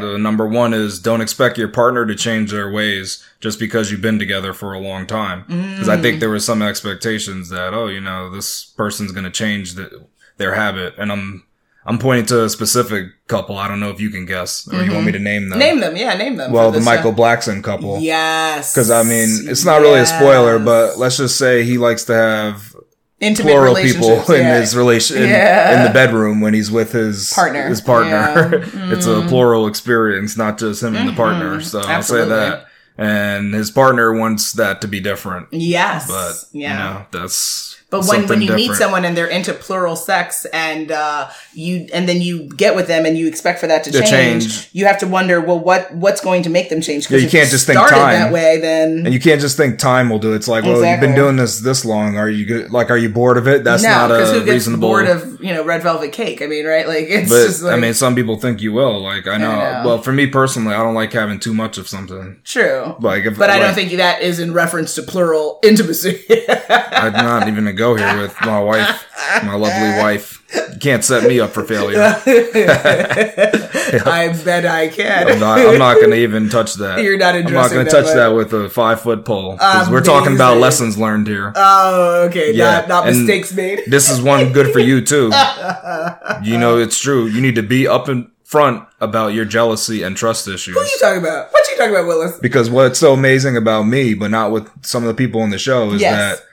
the 0.00 0.16
number 0.18 0.46
one 0.46 0.72
is 0.72 0.98
don't 1.00 1.20
expect 1.20 1.58
your 1.58 1.68
partner 1.68 2.06
to 2.06 2.14
change 2.14 2.50
their 2.52 2.70
ways 2.70 3.22
just 3.40 3.58
because 3.58 3.90
you've 3.90 4.00
been 4.00 4.18
together 4.18 4.52
for 4.52 4.72
a 4.74 4.78
long 4.78 5.06
time. 5.06 5.44
Because 5.48 5.88
I 5.88 5.96
Mm. 5.96 6.02
think 6.02 6.20
there 6.20 6.30
were 6.30 6.38
some 6.40 6.62
expectations 6.62 7.48
that 7.50 7.74
oh, 7.74 7.88
you 7.88 8.00
know, 8.00 8.30
this 8.30 8.64
person's 8.64 9.12
going 9.12 9.24
to 9.24 9.30
change 9.30 9.74
the, 9.74 10.06
their 10.36 10.54
habit, 10.54 10.94
and 10.98 11.10
I'm 11.12 11.42
I'm 11.84 11.98
pointing 11.98 12.26
to 12.26 12.44
a 12.44 12.48
specific 12.48 13.06
couple. 13.26 13.58
I 13.58 13.66
don't 13.66 13.80
know 13.80 13.90
if 13.90 14.00
you 14.00 14.10
can 14.10 14.24
guess 14.24 14.68
or 14.72 14.84
you 14.84 14.92
want 14.92 15.06
me 15.06 15.12
to 15.12 15.18
name 15.18 15.48
them. 15.48 15.58
Mm-hmm. 15.58 15.68
Name 15.68 15.80
them. 15.80 15.96
Yeah, 15.96 16.14
name 16.14 16.36
them. 16.36 16.52
well, 16.52 16.70
the 16.70 16.80
Michael 16.80 17.12
Blackson 17.12 17.62
couple. 17.62 17.98
Yes. 18.00 18.72
Because 18.72 18.90
I 18.90 19.02
mean, 19.02 19.48
it's 19.48 19.64
not 19.64 19.80
really 19.80 20.00
a 20.00 20.06
spoiler, 20.06 20.58
but 20.60 20.96
let's 20.98 21.16
just 21.16 21.36
say 21.38 21.64
he 21.64 21.78
likes 21.78 22.04
to 22.04 22.14
have 22.14 22.76
intimate 23.18 23.50
plural 23.50 23.74
people 23.74 24.10
in 24.34 24.42
yeah. 24.42 24.60
his 24.60 24.76
relation 24.76 25.16
in, 25.18 25.28
Yeah. 25.28 25.78
in 25.78 25.86
the 25.86 25.92
bedroom 25.92 26.40
when 26.40 26.54
he's 26.54 26.70
with 26.70 26.92
his 26.92 27.32
Partner. 27.32 27.68
His 27.68 27.80
partner. 27.80 28.10
Yeah. 28.10 28.50
Mm-hmm. 28.64 28.92
it's 28.94 29.06
a 29.06 29.22
plural 29.28 29.66
experience, 29.66 30.36
not 30.36 30.58
just 30.58 30.82
him 30.84 30.94
and 30.94 31.08
the 31.08 31.12
partner. 31.14 31.60
So 31.60 31.80
I'll 31.80 32.02
say 32.02 32.24
that. 32.28 32.66
And 32.98 33.54
his 33.54 33.70
partner 33.70 34.12
wants 34.16 34.52
that 34.52 34.82
to 34.82 34.86
be 34.88 35.00
different, 35.00 35.48
Yes. 35.50 36.06
but 36.08 36.34
yeah. 36.52 36.70
you 36.72 36.78
know 36.78 37.06
that's 37.10 37.81
But 37.92 38.06
when, 38.06 38.26
when 38.26 38.42
you 38.42 38.52
meet 38.54 38.72
someone 38.72 39.04
and 39.04 39.16
they're 39.16 39.28
into 39.28 39.52
plural 39.54 39.94
sex 39.96 40.44
and 40.46 40.90
uh, 40.90 41.28
you 41.52 41.86
and 41.92 42.08
then 42.08 42.20
you 42.22 42.48
get 42.48 42.74
with 42.74 42.88
them 42.88 43.06
and 43.06 43.16
you 43.16 43.28
expect 43.28 43.60
for 43.60 43.68
that 43.68 43.84
to 43.84 43.92
To 43.92 44.00
change, 44.00 44.10
change. 44.48 44.70
you 44.72 44.86
have 44.86 44.98
to 45.00 45.06
wonder, 45.06 45.40
well, 45.40 45.60
what 45.60 45.94
what's 45.94 46.20
going 46.20 46.42
to 46.44 46.50
make 46.50 46.70
them 46.70 46.80
change? 46.80 47.08
Yeah, 47.10 47.18
you 47.18 47.26
if 47.26 47.30
can't 47.32 47.50
just 47.50 47.66
think 47.66 47.78
time. 47.78 47.92
that 48.14 48.32
way. 48.32 48.58
Then 48.60 49.04
And 49.04 49.12
you 49.14 49.20
can't 49.20 49.40
just 49.40 49.56
think 49.56 49.78
time 49.78 50.08
will 50.10 50.18
do 50.18 50.32
it. 50.32 50.36
It's 50.36 50.48
like, 50.48 50.64
well, 50.64 50.84
you've 50.84 51.00
been 51.00 51.14
doing 51.14 51.36
this 51.36 51.60
this 51.60 51.84
long. 51.84 52.16
Are 52.16 52.28
you 52.30 52.46
good? 52.46 52.70
Like, 52.72 52.90
are 52.90 52.96
you 52.98 53.10
bored 53.10 53.36
of 53.36 53.46
it? 53.46 53.62
That's 53.62 53.82
no, 53.82 53.90
not 53.90 54.10
a 54.10 54.24
who 54.26 54.38
gets 54.40 54.48
reasonable. 54.50 54.88
bored 54.88 55.06
of 55.08 55.40
you 55.42 55.52
know 55.52 55.62
red 55.62 55.82
velvet 55.82 56.12
cake? 56.12 56.40
I 56.42 56.46
mean, 56.46 56.66
right? 56.66 56.88
Like 56.88 57.06
it's 57.08 57.28
but 57.28 57.46
just 57.46 57.62
like 57.62 57.74
I 57.74 57.76
mean, 57.78 57.92
some 57.94 58.14
people 58.14 58.36
think 58.38 58.62
you 58.62 58.72
will. 58.72 59.00
Like, 59.00 59.26
I 59.28 59.36
know, 59.36 59.52
know. 59.52 59.82
Well, 59.84 59.98
for 60.02 60.12
me 60.12 60.26
personally, 60.28 60.74
I 60.74 60.78
don't 60.82 60.94
like 60.94 61.12
having 61.12 61.38
too 61.38 61.52
much 61.52 61.76
of 61.76 61.86
something. 61.88 62.40
true. 62.44 62.96
Like, 63.00 63.26
if 63.26 63.36
But 63.36 63.50
I 63.50 63.58
don't 63.58 63.74
think 63.74 63.92
that 63.92 64.22
is 64.22 64.38
in 64.38 64.54
reference 64.54 64.94
to 64.94 65.02
plural 65.02 65.58
intimacy. 65.62 66.22
I'm 66.70 67.12
not 67.12 67.42
even 67.48 67.64
gonna 67.64 67.72
go 67.82 67.94
here 67.96 68.22
with 68.22 68.34
my 68.42 68.60
wife, 68.60 69.06
my 69.44 69.54
lovely 69.54 69.92
wife. 70.04 70.38
You 70.72 70.78
can't 70.78 71.02
set 71.04 71.26
me 71.28 71.40
up 71.40 71.50
for 71.50 71.64
failure. 71.64 71.98
I 74.06 74.32
bet 74.44 74.66
I 74.66 74.88
can. 74.88 75.28
I'm 75.28 75.40
not, 75.40 75.58
I'm 75.58 75.78
not 75.78 76.00
gonna 76.00 76.16
even 76.16 76.48
touch 76.48 76.74
that. 76.74 77.02
You're 77.02 77.16
not 77.18 77.34
I'm 77.34 77.44
not 77.52 77.70
gonna 77.70 77.88
touch 77.88 78.06
but- 78.06 78.14
that 78.14 78.28
with 78.28 78.52
a 78.52 78.68
five 78.68 79.00
foot 79.00 79.24
pole. 79.24 79.56
'Cause 79.56 79.88
we're 79.90 80.00
talking 80.02 80.34
about 80.34 80.58
lessons 80.58 80.96
learned 80.98 81.26
here. 81.26 81.52
Oh, 81.56 82.26
okay. 82.28 82.52
Yeah, 82.54 82.80
Not, 82.80 82.88
not 82.88 83.08
and- 83.08 83.18
mistakes 83.18 83.52
made. 83.52 83.82
this 83.86 84.10
is 84.10 84.20
one 84.22 84.52
good 84.52 84.72
for 84.72 84.80
you 84.80 85.00
too. 85.00 85.32
You 86.42 86.58
know, 86.58 86.78
it's 86.78 86.98
true. 86.98 87.26
You 87.26 87.40
need 87.40 87.54
to 87.56 87.62
be 87.62 87.86
up 87.88 88.08
in 88.08 88.30
front 88.44 88.84
about 89.00 89.28
your 89.32 89.44
jealousy 89.46 90.02
and 90.02 90.14
trust 90.16 90.46
issues. 90.46 90.74
What 90.76 90.86
you 90.90 90.98
talking 91.00 91.20
about? 91.22 91.50
What 91.52 91.62
you 91.70 91.76
talking 91.78 91.94
about, 91.94 92.06
Willis? 92.06 92.38
because 92.38 92.68
what's 92.68 92.98
so 92.98 93.14
amazing 93.14 93.56
about 93.56 93.84
me, 93.84 94.12
but 94.14 94.30
not 94.30 94.50
with 94.52 94.68
some 94.84 95.02
of 95.02 95.08
the 95.08 95.14
people 95.14 95.42
in 95.42 95.48
the 95.50 95.58
show, 95.58 95.92
is 95.92 96.02
Yes. 96.02 96.38
that 96.38 96.46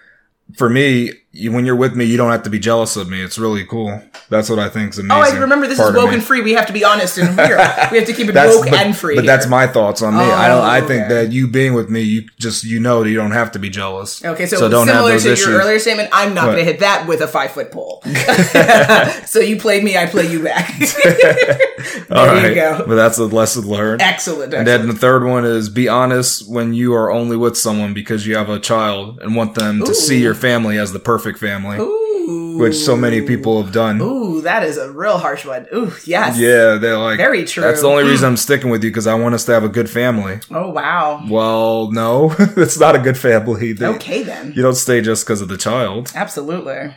for 0.56 0.70
me, 0.70 1.12
you, 1.32 1.52
when 1.52 1.64
you're 1.64 1.76
with 1.76 1.96
me, 1.96 2.06
you 2.06 2.18
don't 2.18 2.32
have 2.32 2.44
to 2.44 2.50
be 2.50 2.58
jealous 2.58 2.96
of 2.96 3.08
me. 3.08 3.22
It's 3.22 3.38
really 3.38 3.64
cool. 3.64 4.02
That's 4.30 4.50
what 4.50 4.58
I 4.58 4.68
think 4.68 4.94
is 4.94 5.00
amazing. 5.00 5.36
Oh, 5.36 5.38
I 5.38 5.40
remember 5.40 5.68
this 5.68 5.80
is 5.80 5.96
woke 5.96 6.12
and 6.12 6.24
free. 6.24 6.42
We 6.42 6.54
have 6.54 6.66
to 6.68 6.74
be 6.74 6.84
honest 6.84 7.18
and 7.20 7.38
real. 7.38 7.50
we 7.92 7.98
have 7.98 8.06
to 8.08 8.14
keep 8.14 8.30
it 8.30 8.36
woke 8.36 8.66
but, 8.66 8.74
and 8.74 8.98
free. 8.98 9.16
but 9.16 9.24
here. 9.26 9.32
that's 9.32 9.48
my 9.48 9.68
thoughts 9.68 10.02
on 10.02 10.16
me. 10.16 10.22
I 10.22 10.48
don't. 10.48 10.64
I 10.64 10.80
Oh, 10.80 10.88
think 10.88 11.06
okay. 11.06 11.14
that 11.26 11.32
you 11.32 11.48
being 11.48 11.74
with 11.74 11.90
me, 11.90 12.02
you 12.02 12.30
just 12.40 12.64
you 12.64 12.80
know 12.80 13.04
that 13.04 13.10
you 13.10 13.16
don't 13.16 13.32
have 13.32 13.52
to 13.52 13.60
be 13.60 13.70
jealous. 13.70 14.24
Okay, 14.24 14.46
so, 14.48 14.60
have 14.62 14.72
similar 14.88 15.12
those 15.12 15.24
to 15.24 15.34
issues. 15.34 15.48
your 15.48 15.60
earlier 15.60 15.78
statement, 15.78 16.10
I'm 16.14 16.34
not 16.34 16.46
going 16.46 16.58
to 16.58 16.64
hit 16.64 16.80
that 16.80 17.08
with 17.08 17.22
a 17.22 17.28
five 17.28 17.52
foot 17.52 17.72
pole. 17.72 18.02
so 19.26 19.40
you 19.40 19.58
play 19.58 19.82
me, 19.82 19.98
I 19.98 20.06
play 20.06 20.32
you 20.32 20.44
back. 20.44 20.78
there 20.80 22.06
All 22.12 22.26
right, 22.26 22.50
you 22.50 22.56
go. 22.56 22.86
but 22.88 22.96
that's 22.96 23.18
a 23.18 23.26
lesson 23.26 23.68
learned. 23.68 24.02
Excellent. 24.02 24.54
And 24.54 24.68
excellent. 24.68 24.82
then 24.84 24.88
the 24.88 25.00
third 25.00 25.26
one 25.26 25.46
is 25.46 25.70
be 25.70 25.88
honest 25.88 26.50
when 26.50 26.74
you 26.74 26.94
are 26.94 27.12
only 27.12 27.38
with 27.38 27.58
someone 27.58 27.94
because 27.94 28.26
you 28.26 28.36
have 28.36 28.50
a 28.50 28.60
child 28.60 29.20
and 29.20 29.36
want 29.36 29.56
them 29.56 29.84
to 29.84 29.94
see 29.94 30.22
your 30.22 30.34
family 30.36 30.78
as 30.78 30.94
the 30.94 31.00
perfect 31.00 31.19
family, 31.38 31.78
Ooh. 31.78 32.58
which 32.58 32.76
so 32.76 32.96
many 32.96 33.22
people 33.22 33.62
have 33.62 33.72
done. 33.74 34.00
Ooh, 34.02 34.42
that 34.42 34.64
is 34.64 34.78
a 34.78 34.92
real 34.92 35.18
harsh 35.18 35.46
one. 35.46 35.68
Ooh, 35.74 35.92
yes. 36.06 36.38
Yeah, 36.38 36.76
they're 36.76 36.98
like 36.98 37.18
Very 37.18 37.46
true. 37.46 37.64
That's 37.64 37.82
the 37.82 37.88
only 37.88 38.04
reason 38.04 38.28
I'm 38.30 38.38
sticking 38.48 38.70
with 38.70 38.84
you 38.84 38.90
because 38.90 39.08
I 39.08 39.14
want 39.16 39.36
us 39.36 39.46
to 39.46 39.52
have 39.54 39.64
a 39.64 39.70
good 39.70 39.90
family. 39.90 40.40
Oh, 40.52 40.70
wow. 40.70 41.24
Well, 41.30 41.92
no, 41.92 42.34
it's 42.40 42.80
not 42.80 42.96
a 42.96 43.00
good 43.00 43.18
family. 43.18 43.74
They- 43.74 43.86
Okay, 43.88 44.24
then. 44.24 44.54
You 44.56 44.62
don't 44.64 44.76
stay 44.76 45.02
just 45.02 45.26
because 45.26 45.42
of 45.42 45.48
the 45.50 45.58
child. 45.58 46.12
Absolutely. 46.16 46.96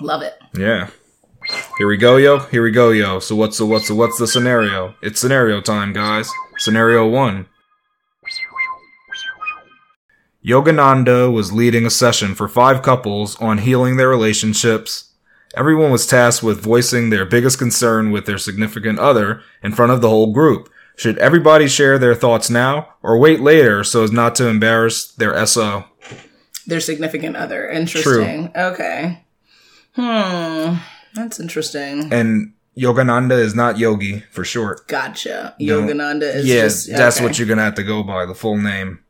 Love 0.00 0.22
it. 0.22 0.34
Yeah. 0.56 0.90
Here 1.78 1.86
we 1.86 1.96
go, 1.98 2.16
yo. 2.16 2.38
Here 2.38 2.62
we 2.62 2.70
go, 2.70 2.90
yo. 2.90 3.18
So 3.18 3.36
what's 3.36 3.58
the 3.58 3.66
what's 3.66 3.88
the 3.88 3.94
what's 3.94 4.18
the 4.18 4.26
scenario? 4.26 4.94
It's 5.02 5.20
scenario 5.20 5.60
time, 5.60 5.92
guys. 5.92 6.30
Scenario 6.56 7.06
one. 7.06 7.46
Yogananda 10.44 11.32
was 11.32 11.52
leading 11.52 11.86
a 11.86 11.90
session 11.90 12.34
for 12.34 12.48
five 12.48 12.82
couples 12.82 13.40
on 13.40 13.58
healing 13.58 13.96
their 13.96 14.10
relationships. 14.10 15.12
Everyone 15.56 15.90
was 15.90 16.06
tasked 16.06 16.42
with 16.42 16.60
voicing 16.60 17.08
their 17.08 17.24
biggest 17.24 17.58
concern 17.58 18.10
with 18.10 18.26
their 18.26 18.36
significant 18.36 18.98
other 18.98 19.40
in 19.62 19.72
front 19.72 19.92
of 19.92 20.02
the 20.02 20.10
whole 20.10 20.32
group. 20.32 20.68
Should 20.96 21.16
everybody 21.18 21.66
share 21.66 21.98
their 21.98 22.14
thoughts 22.14 22.50
now 22.50 22.88
or 23.02 23.18
wait 23.18 23.40
later 23.40 23.82
so 23.84 24.02
as 24.04 24.12
not 24.12 24.34
to 24.36 24.48
embarrass 24.48 25.06
their 25.12 25.46
SO? 25.46 25.86
Their 26.66 26.80
significant 26.80 27.36
other. 27.36 27.68
Interesting. 27.68 28.52
Okay. 28.54 29.24
Hmm. 29.94 30.76
That's 31.14 31.40
interesting. 31.40 32.12
And 32.12 32.52
Yogananda 32.76 33.38
is 33.38 33.54
not 33.54 33.78
Yogi 33.78 34.20
for 34.30 34.44
short. 34.44 34.86
Gotcha. 34.88 35.54
No. 35.58 35.80
Yogananda 35.80 36.34
is 36.34 36.46
yeah, 36.46 36.62
just. 36.62 36.90
that's 36.90 37.16
okay. 37.16 37.24
what 37.24 37.38
you're 37.38 37.48
gonna 37.48 37.62
have 37.62 37.76
to 37.76 37.84
go 37.84 38.02
by, 38.02 38.26
the 38.26 38.34
full 38.34 38.58
name. 38.58 39.03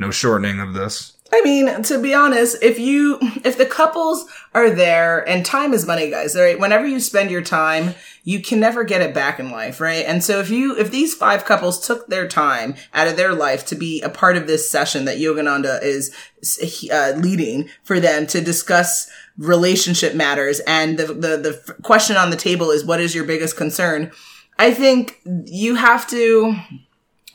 No 0.00 0.10
shortening 0.10 0.60
of 0.60 0.72
this. 0.72 1.12
I 1.32 1.42
mean, 1.42 1.82
to 1.84 2.02
be 2.02 2.12
honest, 2.12 2.56
if 2.62 2.78
you, 2.78 3.18
if 3.44 3.56
the 3.56 3.66
couples 3.66 4.24
are 4.52 4.70
there 4.70 5.28
and 5.28 5.46
time 5.46 5.72
is 5.72 5.86
money, 5.86 6.10
guys, 6.10 6.34
right? 6.34 6.58
Whenever 6.58 6.86
you 6.86 6.98
spend 6.98 7.30
your 7.30 7.42
time, 7.42 7.94
you 8.24 8.40
can 8.40 8.58
never 8.58 8.82
get 8.82 9.02
it 9.02 9.14
back 9.14 9.38
in 9.38 9.50
life, 9.50 9.80
right? 9.80 10.04
And 10.06 10.24
so 10.24 10.40
if 10.40 10.50
you, 10.50 10.76
if 10.76 10.90
these 10.90 11.14
five 11.14 11.44
couples 11.44 11.86
took 11.86 12.08
their 12.08 12.26
time 12.26 12.74
out 12.92 13.06
of 13.06 13.16
their 13.16 13.32
life 13.32 13.64
to 13.66 13.76
be 13.76 14.00
a 14.00 14.08
part 14.08 14.36
of 14.36 14.46
this 14.48 14.68
session 14.68 15.04
that 15.04 15.18
Yogananda 15.18 15.80
is 15.82 16.12
uh, 16.90 17.12
leading 17.16 17.68
for 17.84 18.00
them 18.00 18.26
to 18.28 18.40
discuss 18.40 19.08
relationship 19.38 20.14
matters 20.14 20.60
and 20.60 20.98
the, 20.98 21.06
the, 21.06 21.36
the 21.36 21.74
question 21.82 22.16
on 22.16 22.30
the 22.30 22.36
table 22.36 22.70
is 22.70 22.84
what 22.84 23.00
is 23.00 23.14
your 23.14 23.24
biggest 23.24 23.56
concern? 23.56 24.10
I 24.58 24.74
think 24.74 25.20
you 25.44 25.76
have 25.76 26.08
to, 26.08 26.56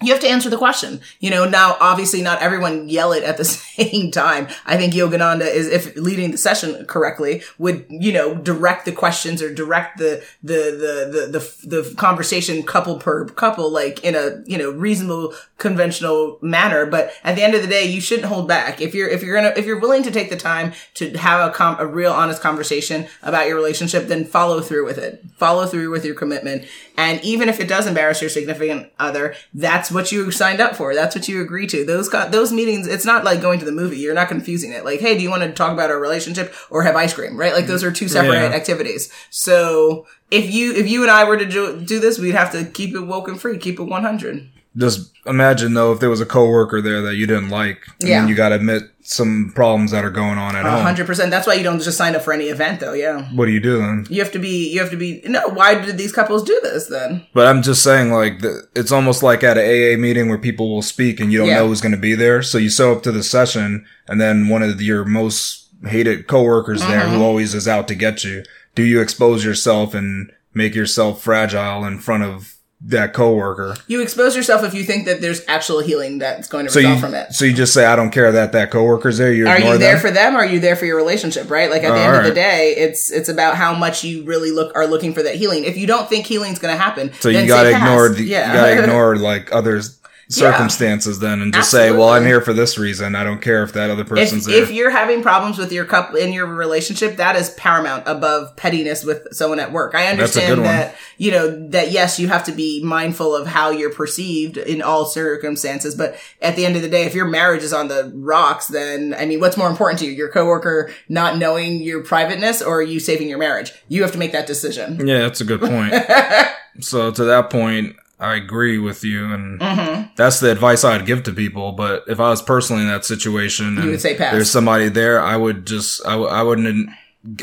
you 0.01 0.11
have 0.11 0.21
to 0.21 0.27
answer 0.29 0.49
the 0.49 0.57
question. 0.57 0.99
You 1.19 1.29
know, 1.29 1.45
now 1.45 1.77
obviously 1.79 2.21
not 2.21 2.41
everyone 2.41 2.89
yell 2.89 3.13
it 3.13 3.23
at 3.23 3.37
the 3.37 3.45
same 3.45 4.11
time. 4.11 4.47
I 4.65 4.77
think 4.77 4.93
Yogananda 4.93 5.47
is, 5.47 5.67
if 5.67 5.95
leading 5.95 6.31
the 6.31 6.37
session 6.37 6.85
correctly, 6.85 7.43
would, 7.57 7.85
you 7.89 8.11
know, 8.11 8.35
direct 8.35 8.85
the 8.85 8.91
questions 8.91 9.41
or 9.41 9.53
direct 9.53 9.97
the, 9.97 10.23
the, 10.43 10.53
the, 10.53 11.29
the, 11.29 11.39
the, 11.39 11.81
the 11.81 11.95
conversation 11.95 12.63
couple 12.63 12.99
per 12.99 13.25
couple, 13.25 13.69
like 13.69 14.03
in 14.03 14.15
a, 14.15 14.43
you 14.45 14.57
know, 14.57 14.71
reasonable, 14.71 15.33
conventional 15.57 16.37
manner. 16.41 16.85
But 16.85 17.13
at 17.23 17.35
the 17.35 17.43
end 17.43 17.55
of 17.55 17.61
the 17.61 17.67
day, 17.67 17.85
you 17.85 18.01
shouldn't 18.01 18.27
hold 18.27 18.47
back. 18.47 18.81
If 18.81 18.93
you're, 18.93 19.07
if 19.07 19.23
you're 19.23 19.35
gonna, 19.35 19.53
if 19.55 19.65
you're 19.65 19.79
willing 19.79 20.03
to 20.03 20.11
take 20.11 20.29
the 20.29 20.37
time 20.37 20.73
to 20.95 21.17
have 21.17 21.49
a 21.49 21.53
com, 21.53 21.77
a 21.79 21.87
real 21.87 22.11
honest 22.11 22.41
conversation 22.41 23.07
about 23.23 23.47
your 23.47 23.55
relationship, 23.55 24.07
then 24.07 24.25
follow 24.25 24.59
through 24.61 24.85
with 24.85 24.97
it. 24.97 25.23
Follow 25.37 25.65
through 25.65 25.89
with 25.89 26.03
your 26.03 26.15
commitment. 26.15 26.65
And 26.97 27.21
even 27.23 27.49
if 27.49 27.59
it 27.59 27.67
does 27.67 27.87
embarrass 27.87 28.21
your 28.21 28.29
significant 28.29 28.91
other, 28.99 29.35
that's 29.53 29.91
what 29.95 30.11
you 30.11 30.29
signed 30.29 30.61
up 30.61 30.75
for. 30.75 30.93
That's 30.93 31.15
what 31.15 31.27
you 31.27 31.41
agree 31.41 31.65
to. 31.67 31.83
Those 31.83 32.07
got 32.09 32.31
those 32.31 32.51
meetings. 32.51 32.85
It's 32.85 33.05
not 33.05 33.23
like 33.23 33.41
going 33.41 33.57
to 33.59 33.65
the 33.65 33.71
movie. 33.71 33.97
You're 33.97 34.13
not 34.13 34.27
confusing 34.27 34.71
it. 34.73 34.85
Like, 34.85 34.99
hey, 34.99 35.17
do 35.17 35.23
you 35.23 35.31
want 35.31 35.41
to 35.41 35.51
talk 35.51 35.71
about 35.73 35.89
our 35.89 35.99
relationship 35.99 36.53
or 36.69 36.83
have 36.83 36.95
ice 36.95 37.13
cream? 37.15 37.35
Right? 37.35 37.53
Like 37.53 37.65
those 37.65 37.83
are 37.83 37.91
two 37.91 38.07
separate 38.07 38.33
Yeah. 38.35 38.55
activities. 38.55 39.11
So 39.31 40.05
if 40.29 40.53
you 40.53 40.73
if 40.73 40.87
you 40.87 41.01
and 41.01 41.09
I 41.09 41.23
were 41.23 41.37
to 41.37 41.45
do, 41.45 41.81
do 41.81 41.99
this, 41.99 42.19
we'd 42.19 42.35
have 42.35 42.51
to 42.51 42.65
keep 42.65 42.93
it 42.93 43.01
woke 43.01 43.27
and 43.27 43.41
free. 43.41 43.57
Keep 43.57 43.79
it 43.79 43.83
100. 43.83 44.49
Just 44.77 45.11
imagine 45.25 45.73
though 45.73 45.93
if 45.93 45.99
there 46.01 46.09
was 46.09 46.19
a 46.21 46.25
coworker 46.25 46.81
there 46.81 47.01
that 47.03 47.15
you 47.15 47.25
didn't 47.25 47.49
like, 47.49 47.79
and 48.01 48.09
Yeah. 48.09 48.27
you 48.27 48.35
gotta 48.35 48.55
admit 48.55 48.83
some 49.07 49.51
problems 49.55 49.91
that 49.91 50.03
are 50.03 50.09
going 50.09 50.37
on 50.37 50.55
at 50.55 50.63
home. 50.65 50.73
100. 50.73 51.05
percent 51.05 51.29
That's 51.31 51.45
why 51.47 51.53
you 51.53 51.63
don't 51.63 51.79
just 51.81 51.97
sign 51.97 52.15
up 52.15 52.23
for 52.23 52.33
any 52.33 52.45
event, 52.45 52.79
though. 52.79 52.93
Yeah. 52.93 53.21
What 53.35 53.45
do 53.45 53.51
you 53.51 53.59
do 53.59 53.77
then? 53.77 54.05
You 54.09 54.21
have 54.23 54.31
to 54.33 54.39
be. 54.39 54.73
You 54.73 54.79
have 54.81 54.89
to 54.89 54.97
be. 54.97 55.21
No. 55.25 55.47
Why 55.49 55.75
did 55.75 55.97
these 55.97 56.11
couples 56.11 56.43
do 56.43 56.59
this 56.63 56.87
then? 56.87 57.25
But 57.33 57.45
I'm 57.47 57.61
just 57.61 57.83
saying, 57.83 58.11
like, 58.11 58.39
the, 58.41 58.67
it's 58.75 58.91
almost 58.91 59.21
like 59.23 59.43
at 59.43 59.57
an 59.59 59.63
AA 59.63 59.95
meeting 59.97 60.27
where 60.27 60.39
people 60.39 60.73
will 60.73 60.81
speak 60.81 61.19
and 61.19 61.31
you 61.31 61.37
don't 61.37 61.47
Yeah. 61.47 61.59
know 61.59 61.67
who's 61.67 61.81
going 61.81 61.91
to 61.91 61.97
be 61.99 62.15
there. 62.15 62.41
So 62.41 62.57
you 62.57 62.69
show 62.69 62.91
up 62.91 63.03
to 63.03 63.11
the 63.11 63.23
session, 63.23 63.85
and 64.07 64.19
then 64.19 64.49
one 64.49 64.63
of 64.63 64.81
your 64.81 65.05
most 65.05 65.67
hated 65.85 66.25
coworkers 66.27 66.81
there, 66.81 67.01
Mm-hmm. 67.01 67.15
who 67.15 67.23
always 67.23 67.53
is 67.53 67.67
out 67.67 67.87
to 67.89 67.95
get 67.95 68.23
you, 68.23 68.43
do 68.73 68.81
you 68.83 68.99
expose 69.01 69.45
yourself 69.45 69.93
and 69.93 70.31
make 70.53 70.73
yourself 70.73 71.21
fragile 71.21 71.85
in 71.85 71.99
front 71.99 72.23
of 72.23 72.54
that 72.81 73.13
coworker? 73.13 73.75
You 73.87 74.01
expose 74.01 74.35
yourself 74.35 74.63
if 74.63 74.73
you 74.73 74.83
think 74.83 75.05
that 75.05 75.21
there's 75.21 75.41
actual 75.47 75.79
healing 75.79 76.19
that's 76.19 76.47
going 76.47 76.65
to 76.65 76.71
So 76.71 76.79
result 76.79 76.95
you, 76.95 77.01
from 77.01 77.13
it. 77.15 77.33
so 77.33 77.45
you 77.45 77.53
just 77.53 77.73
say, 77.73 77.85
I 77.85 77.95
don't 77.95 78.11
care 78.11 78.31
that 78.31 78.51
that 78.51 78.69
coworker's 78.71 79.17
there. 79.17 79.33
You 79.33 79.47
are 79.47 79.57
you 79.59 79.77
there 79.77 79.93
them? 79.93 79.99
for 80.01 80.11
them 80.11 80.35
or 80.35 80.39
are 80.39 80.45
you 80.45 80.59
there 80.59 80.75
for 80.75 80.85
your 80.85 80.97
relationship 80.97 81.49
right 81.49 81.69
like 81.69 81.83
at 81.83 81.93
the 81.93 81.99
end 81.99 82.15
of 82.17 82.23
the 82.25 82.33
day 82.33 82.75
it's 82.77 83.11
it's 83.11 83.29
about 83.29 83.55
how 83.55 83.73
much 83.73 84.03
you 84.03 84.23
really 84.23 84.51
look 84.51 84.75
are 84.75 84.85
looking 84.87 85.13
for 85.13 85.23
that 85.23 85.35
healing 85.35 85.63
if 85.63 85.77
you 85.77 85.87
don't 85.87 86.09
think 86.09 86.25
healing's 86.25 86.59
going 86.59 86.73
to 86.75 86.81
happen 86.81 87.11
So 87.19 87.29
you 87.29 87.47
gotta 87.47 87.71
ignore 87.75 88.09
the, 88.09 88.23
yeah 88.23 88.51
you 88.51 88.59
gotta 88.75 88.83
ignore 88.83 89.15
like 89.15 89.51
others 89.51 89.99
circumstances 90.29 91.19
then 91.19 91.41
and 91.41 91.53
just 91.53 91.69
say, 91.69 91.91
well, 91.91 92.09
I'm 92.09 92.25
here 92.25 92.41
for 92.41 92.53
this 92.53 92.77
reason. 92.77 93.15
I 93.15 93.23
don't 93.23 93.41
care 93.41 93.63
if 93.63 93.73
that 93.73 93.89
other 93.89 94.03
person's 94.03 94.47
if, 94.47 94.53
there. 94.53 94.63
if 94.63 94.71
you're 94.71 94.89
having 94.89 95.21
problems 95.21 95.57
with 95.57 95.71
your 95.71 95.85
couple 95.85 96.17
in 96.17 96.33
your 96.33 96.47
relationship, 96.47 97.17
that 97.17 97.35
is 97.35 97.51
paramount 97.51 98.03
above 98.07 98.55
pettiness 98.55 99.03
with 99.03 99.27
someone 99.31 99.59
at 99.59 99.71
work. 99.71 99.93
I 99.93 100.07
understand 100.07 100.55
good 100.55 100.57
one. 100.59 100.67
that, 100.67 100.95
you 101.17 101.31
know, 101.31 101.69
that 101.69 101.91
yes, 101.91 102.19
you 102.19 102.27
have 102.27 102.43
to 102.45 102.51
be 102.51 102.83
mindful 102.83 103.35
of 103.35 103.47
how 103.47 103.69
you're 103.69 103.93
perceived 103.93 104.57
in 104.57 104.81
all 104.81 105.05
circumstances. 105.05 105.95
But 105.95 106.17
at 106.41 106.55
the 106.55 106.65
end 106.65 106.75
of 106.75 106.81
the 106.81 106.89
day, 106.89 107.03
if 107.03 107.13
your 107.13 107.27
marriage 107.27 107.63
is 107.63 107.73
on 107.73 107.87
the 107.87 108.11
rocks, 108.15 108.67
then, 108.67 109.13
I 109.17 109.25
mean, 109.25 109.39
what's 109.39 109.57
more 109.57 109.69
important 109.69 109.99
to 109.99 110.05
you? 110.05 110.11
Your 110.11 110.29
coworker 110.29 110.91
not 111.07 111.37
knowing 111.37 111.81
your 111.81 112.03
privateness 112.03 112.61
or 112.61 112.81
you 112.81 112.99
saving 112.99 113.29
your 113.29 113.37
marriage? 113.37 113.73
You 113.87 114.01
have 114.01 114.11
to 114.13 114.17
make 114.17 114.31
that 114.31 114.47
decision. 114.47 115.05
Yeah, 115.07 115.19
that's 115.19 115.41
a 115.41 115.45
good 115.45 115.61
point. 115.61 115.93
so 116.83 117.11
to 117.11 117.23
that 117.25 117.49
point, 117.49 117.95
I 118.19 118.35
agree 118.35 118.77
with 118.77 119.03
you, 119.03 119.33
and 119.33 119.59
Mm-hmm. 119.59 120.01
that's 120.15 120.39
the 120.39 120.51
advice 120.51 120.83
I'd 120.83 121.05
give 121.05 121.23
to 121.23 121.33
people. 121.33 121.73
But 121.73 122.03
if 122.07 122.19
I 122.19 122.29
was 122.29 122.41
personally 122.41 122.83
in 122.83 122.87
that 122.89 123.03
situation, 123.05 123.77
and 123.77 123.89
would 123.91 124.01
say 124.01 124.15
pass. 124.15 124.31
there's 124.33 124.49
somebody 124.51 124.89
there, 124.89 125.19
I 125.21 125.35
would 125.35 125.65
just 125.67 126.05
I, 126.05 126.11
w- 126.11 126.29
I 126.29 126.41
wouldn't 126.43 126.89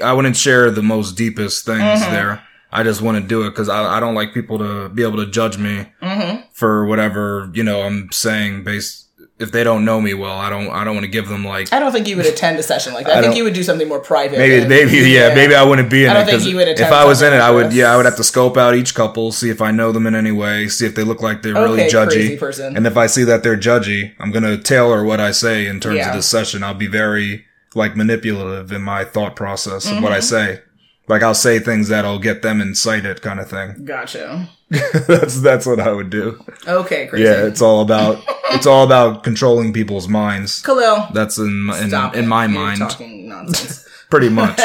I 0.03 0.13
wouldn't 0.13 0.37
share 0.37 0.71
the 0.71 0.83
most 0.83 1.13
deepest 1.17 1.67
things 1.67 2.01
Mm-hmm. 2.01 2.13
there. 2.13 2.43
I 2.75 2.83
just 2.85 3.03
wouldn't 3.03 3.29
do 3.29 3.43
it 3.47 3.51
because 3.51 3.69
I, 3.69 3.97
I 3.99 4.01
don't 4.01 4.15
like 4.15 4.33
people 4.33 4.57
to 4.59 4.89
be 4.89 5.03
able 5.03 5.19
to 5.19 5.31
judge 5.31 5.59
me 5.59 5.87
Mm-hmm. 6.01 6.43
for 6.53 6.87
whatever 6.87 7.51
you 7.53 7.63
know 7.63 7.83
I'm 7.83 8.11
saying 8.13 8.65
based 8.65 9.09
if 9.38 9.51
they 9.51 9.64
don't 9.64 9.85
know 9.85 10.01
me 10.01 10.14
well. 10.14 10.38
I 10.38 10.51
don't 10.51 10.68
I 10.71 10.85
don't 10.85 10.95
want 10.95 11.05
to 11.05 11.11
give 11.11 11.29
them 11.29 11.45
like 11.45 11.73
I 11.73 11.79
don't 11.81 11.90
think 11.90 12.07
you 12.07 12.16
would 12.16 12.27
attend 12.27 12.59
a 12.59 12.62
session 12.62 12.92
like 12.95 13.07
that. 13.07 13.16
I, 13.16 13.18
I 13.18 13.23
think 13.23 13.37
you 13.37 13.42
would 13.45 13.55
do 13.55 13.62
something 13.62 13.88
more 13.88 13.99
private. 13.99 14.38
Maybe, 14.38 14.61
than- 14.61 14.68
maybe, 14.68 14.99
yeah, 15.11 15.35
maybe 15.35 15.55
I 15.55 15.64
wouldn't 15.64 15.90
be 15.90 16.05
in 16.05 16.11
I 16.11 16.14
don't 16.14 16.29
it. 16.29 16.31
think 16.31 16.45
you 16.45 16.57
would 16.57 16.68
if 16.68 16.92
I 16.92 17.05
was 17.05 17.23
in 17.23 17.33
it, 17.33 17.38
I 17.38 17.51
would, 17.51 17.73
yeah, 17.73 17.92
I 17.92 17.97
would 17.97 18.05
have 18.05 18.16
to 18.16 18.25
scope 18.25 18.57
out 18.57 18.75
each 18.75 18.95
couple, 18.95 19.33
see 19.33 19.51
if 19.51 19.61
I 19.61 19.71
know 19.73 19.90
them 19.90 20.07
in 20.07 20.14
any 20.14 20.33
way, 20.33 20.68
see 20.68 20.87
if 20.87 20.95
they 20.95 21.03
look 21.03 21.21
like 21.23 21.42
they're 21.42 21.55
really 21.55 21.81
Okay, 21.83 21.88
judgy. 21.90 22.07
crazy 22.12 22.37
person. 22.37 22.77
And 22.77 22.87
if 22.87 22.97
I 22.97 23.07
see 23.07 23.25
that 23.25 23.42
they're 23.42 23.57
judgy, 23.57 24.12
I'm 24.21 24.31
gonna 24.31 24.57
tailor 24.59 25.03
what 25.05 25.18
I 25.21 25.33
say 25.33 25.66
in 25.66 25.81
terms 25.81 25.97
Yeah. 25.97 26.11
of 26.11 26.14
this 26.16 26.29
session. 26.29 26.62
I'll 26.62 26.75
be 26.75 26.87
very 26.87 27.45
like 27.75 27.97
manipulative 27.97 28.71
in 28.71 28.83
my 28.83 29.03
thought 29.05 29.35
process 29.35 29.87
of 29.87 29.92
Mm-hmm. 29.95 30.03
what 30.05 30.12
I 30.12 30.21
say. 30.21 30.61
Like 31.09 31.23
I'll 31.23 31.35
say 31.35 31.59
things 31.59 31.88
that'll 31.88 32.19
get 32.19 32.43
them 32.43 32.61
incited, 32.61 33.23
kind 33.23 33.41
of 33.41 33.51
thing. 33.51 33.85
Gotcha. 33.85 34.49
that's 34.71 35.41
that's 35.41 35.67
what 35.67 35.81
I 35.81 35.93
would 35.93 36.11
do. 36.11 36.43
Okay, 36.67 37.07
crazy. 37.09 37.25
Yeah, 37.25 37.47
it's 37.47 37.61
all 37.61 37.83
about 37.83 38.23
it's 38.53 38.67
all 38.67 38.85
about 38.85 39.23
controlling 39.25 39.73
people's 39.73 40.09
minds. 40.09 40.62
Khalil, 40.62 41.09
That's 41.12 41.38
in 41.38 41.71
in, 41.83 41.95
in 42.15 42.29
my 42.29 42.47
You're 42.47 42.59
mind. 42.61 42.81
Pretty 44.11 44.29
much. 44.29 44.61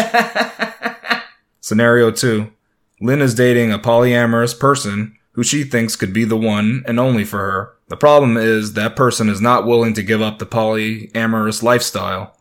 Scenario 1.60 2.12
two. 2.12 2.52
Lynn 3.02 3.22
is 3.22 3.36
dating 3.36 3.72
a 3.72 3.80
polyamorous 3.80 4.58
person 4.58 5.18
who 5.34 5.44
she 5.44 5.64
thinks 5.64 5.96
could 5.96 6.14
be 6.14 6.24
the 6.26 6.38
one 6.38 6.84
and 6.88 7.00
only 7.00 7.24
for 7.24 7.38
her. 7.40 7.74
The 7.90 7.98
problem 7.98 8.38
is 8.38 8.74
that 8.74 8.96
person 8.96 9.30
is 9.30 9.40
not 9.40 9.66
willing 9.68 9.94
to 9.94 10.04
give 10.04 10.22
up 10.22 10.40
the 10.40 10.46
polyamorous 10.46 11.62
lifestyle. 11.62 12.36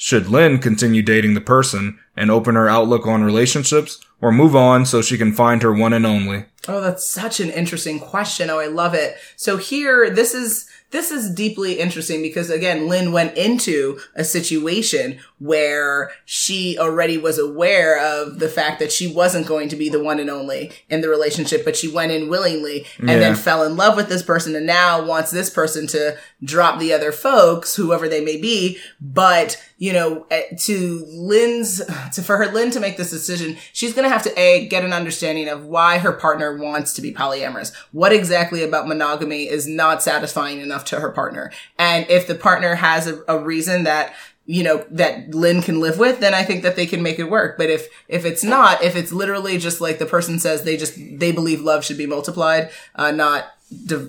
Should 0.00 0.28
Lynn 0.28 0.60
continue 0.60 1.02
dating 1.02 1.34
the 1.34 1.40
person 1.40 1.98
and 2.16 2.30
open 2.30 2.54
her 2.54 2.68
outlook 2.68 3.04
on 3.04 3.24
relationships 3.24 4.00
or 4.20 4.30
move 4.30 4.54
on 4.54 4.86
so 4.86 5.02
she 5.02 5.18
can 5.18 5.32
find 5.32 5.60
her 5.62 5.74
one 5.74 5.92
and 5.92 6.06
only? 6.06 6.44
Oh, 6.66 6.80
that's 6.80 7.06
such 7.08 7.40
an 7.40 7.50
interesting 7.50 7.98
question. 8.00 8.50
Oh, 8.50 8.58
I 8.58 8.66
love 8.66 8.92
it. 8.94 9.16
So 9.36 9.56
here, 9.56 10.10
this 10.10 10.34
is, 10.34 10.68
this 10.90 11.10
is 11.10 11.30
deeply 11.30 11.74
interesting 11.78 12.20
because 12.20 12.50
again, 12.50 12.88
Lynn 12.88 13.12
went 13.12 13.36
into 13.36 13.98
a 14.14 14.24
situation 14.24 15.20
where 15.38 16.10
she 16.24 16.76
already 16.78 17.16
was 17.16 17.38
aware 17.38 17.98
of 18.00 18.38
the 18.40 18.48
fact 18.48 18.80
that 18.80 18.90
she 18.90 19.06
wasn't 19.06 19.46
going 19.46 19.68
to 19.68 19.76
be 19.76 19.88
the 19.88 20.02
one 20.02 20.18
and 20.18 20.28
only 20.30 20.72
in 20.90 21.00
the 21.00 21.08
relationship, 21.08 21.64
but 21.64 21.76
she 21.76 21.88
went 21.88 22.10
in 22.10 22.28
willingly 22.28 22.86
and 22.98 23.08
Yeah. 23.10 23.18
then 23.18 23.34
fell 23.36 23.62
in 23.62 23.76
love 23.76 23.96
with 23.96 24.08
this 24.08 24.22
person 24.22 24.56
and 24.56 24.66
now 24.66 25.04
wants 25.04 25.30
this 25.30 25.48
person 25.50 25.86
to 25.88 26.16
drop 26.42 26.80
the 26.80 26.92
other 26.92 27.12
folks, 27.12 27.76
whoever 27.76 28.08
they 28.08 28.22
may 28.24 28.36
be. 28.40 28.78
But, 29.00 29.62
you 29.78 29.92
know, 29.92 30.26
eh, 30.30 30.56
to 30.64 31.04
Lynn's, 31.08 31.82
to, 32.14 32.22
for 32.22 32.36
her 32.38 32.46
Lynn 32.46 32.70
to 32.72 32.80
make 32.80 32.96
this 32.96 33.10
decision, 33.10 33.56
she's 33.72 33.92
going 33.94 34.04
to 34.08 34.12
have 34.12 34.24
to 34.24 34.40
A, 34.40 34.66
get 34.68 34.84
an 34.84 34.92
understanding 34.92 35.48
of 35.48 35.66
why 35.66 35.98
her 35.98 36.12
partner 36.12 36.47
wants 36.56 36.92
to 36.94 37.02
be 37.02 37.12
polyamorous. 37.12 37.74
What 37.92 38.12
exactly 38.12 38.62
about 38.62 38.88
monogamy 38.88 39.48
is 39.48 39.66
not 39.66 40.02
satisfying 40.02 40.60
enough 40.60 40.84
to 40.86 41.00
her 41.00 41.10
partner? 41.10 41.52
And 41.78 42.06
if 42.08 42.26
the 42.26 42.34
partner 42.34 42.76
has 42.76 43.06
a, 43.06 43.22
a 43.28 43.38
reason 43.38 43.84
that 43.84 44.14
you 44.48 44.62
know, 44.62 44.82
that 44.90 45.34
Lynn 45.34 45.60
can 45.60 45.78
live 45.78 45.98
with, 45.98 46.20
then 46.20 46.32
I 46.32 46.42
think 46.42 46.62
that 46.62 46.74
they 46.74 46.86
can 46.86 47.02
make 47.02 47.18
it 47.18 47.30
work. 47.30 47.58
But 47.58 47.68
if, 47.68 47.86
if 48.08 48.24
it's 48.24 48.42
not, 48.42 48.82
if 48.82 48.96
it's 48.96 49.12
literally 49.12 49.58
just 49.58 49.78
like 49.78 49.98
the 49.98 50.06
person 50.06 50.38
says 50.38 50.62
they 50.62 50.78
just, 50.78 50.94
they 50.96 51.32
believe 51.32 51.60
love 51.60 51.84
should 51.84 51.98
be 51.98 52.06
multiplied, 52.06 52.70
uh, 52.94 53.10
not, 53.10 53.44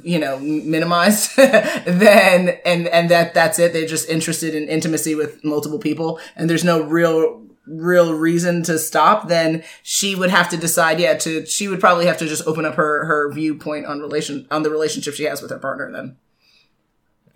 you 0.01 0.17
know, 0.17 0.39
minimized, 0.39 1.35
then, 1.35 2.57
and, 2.63 2.87
and 2.87 3.11
that, 3.11 3.33
that's 3.33 3.59
it. 3.59 3.73
They're 3.73 3.85
just 3.85 4.07
interested 4.07 4.55
in 4.55 4.69
intimacy 4.69 5.13
with 5.13 5.43
multiple 5.43 5.77
people 5.77 6.21
and 6.37 6.49
there's 6.49 6.63
no 6.63 6.83
real, 6.83 7.43
real 7.69 8.13
reason 8.13 8.63
to 8.63 8.79
stop, 8.79 9.27
then 9.27 9.63
she 9.83 10.15
would 10.15 10.29
have 10.29 10.49
to 10.49 10.57
decide, 10.57 10.99
yeah, 10.99 11.13
to, 11.19 11.45
she 11.45 11.67
would 11.67 11.79
probably 11.79 12.05
have 12.07 12.17
to 12.17 12.27
just 12.27 12.47
open 12.47 12.65
up 12.65 12.75
her, 12.75 13.05
her 13.05 13.31
viewpoint 13.31 13.85
on 13.85 13.99
relation, 13.99 14.47
on 14.49 14.63
the 14.63 14.69
relationship 14.69 15.13
she 15.13 15.23
has 15.23 15.41
with 15.41 15.51
her 15.51 15.59
partner 15.59 15.91
then. 15.91 16.17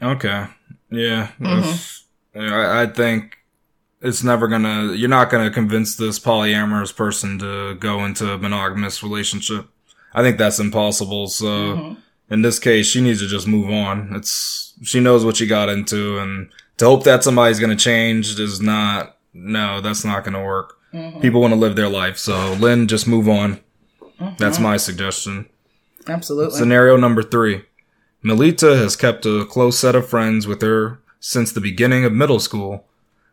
Okay. 0.01 0.47
Yeah. 0.89 1.29
Mm-hmm. 1.39 1.69
If- 1.69 2.03
I, 2.35 2.81
I 2.81 2.85
think 2.87 3.37
it's 4.01 4.23
never 4.23 4.47
gonna, 4.47 4.93
you're 4.93 5.07
not 5.07 5.29
gonna 5.29 5.51
convince 5.51 5.95
this 5.95 6.19
polyamorous 6.19 6.95
person 6.95 7.37
to 7.39 7.75
go 7.75 8.03
into 8.03 8.33
a 8.33 8.37
monogamous 8.37 9.03
relationship. 9.03 9.67
I 10.13 10.23
think 10.23 10.37
that's 10.37 10.59
impossible. 10.59 11.27
So 11.27 11.45
mm-hmm. 11.45 12.33
in 12.33 12.41
this 12.41 12.57
case, 12.57 12.87
she 12.87 13.01
needs 13.01 13.19
to 13.19 13.27
just 13.27 13.47
move 13.47 13.69
on. 13.69 14.15
It's, 14.15 14.73
she 14.81 14.99
knows 14.99 15.23
what 15.23 15.37
she 15.37 15.45
got 15.45 15.69
into 15.69 16.17
and 16.17 16.49
to 16.77 16.85
hope 16.85 17.03
that 17.03 17.23
somebody's 17.23 17.59
gonna 17.59 17.75
change 17.75 18.39
is 18.39 18.59
not, 18.59 19.17
no, 19.33 19.81
that's 19.81 20.05
not 20.05 20.23
gonna 20.23 20.43
work. 20.43 20.77
Mm-hmm. 20.93 21.21
People 21.21 21.41
want 21.41 21.53
to 21.53 21.59
live 21.59 21.75
their 21.75 21.89
life. 21.89 22.17
So 22.17 22.53
Lynn, 22.53 22.87
just 22.87 23.07
move 23.07 23.27
on. 23.27 23.59
Mm-hmm. 24.19 24.35
That's 24.37 24.59
my 24.59 24.77
suggestion. 24.77 25.49
Absolutely. 26.07 26.57
Scenario 26.57 26.97
number 26.97 27.23
three. 27.23 27.65
Melita 28.21 28.77
has 28.77 28.95
kept 28.95 29.25
a 29.25 29.45
close 29.45 29.77
set 29.77 29.95
of 29.95 30.07
friends 30.07 30.47
with 30.47 30.61
her 30.61 30.99
since 31.19 31.51
the 31.51 31.61
beginning 31.61 32.05
of 32.05 32.13
middle 32.13 32.39
school. 32.39 32.85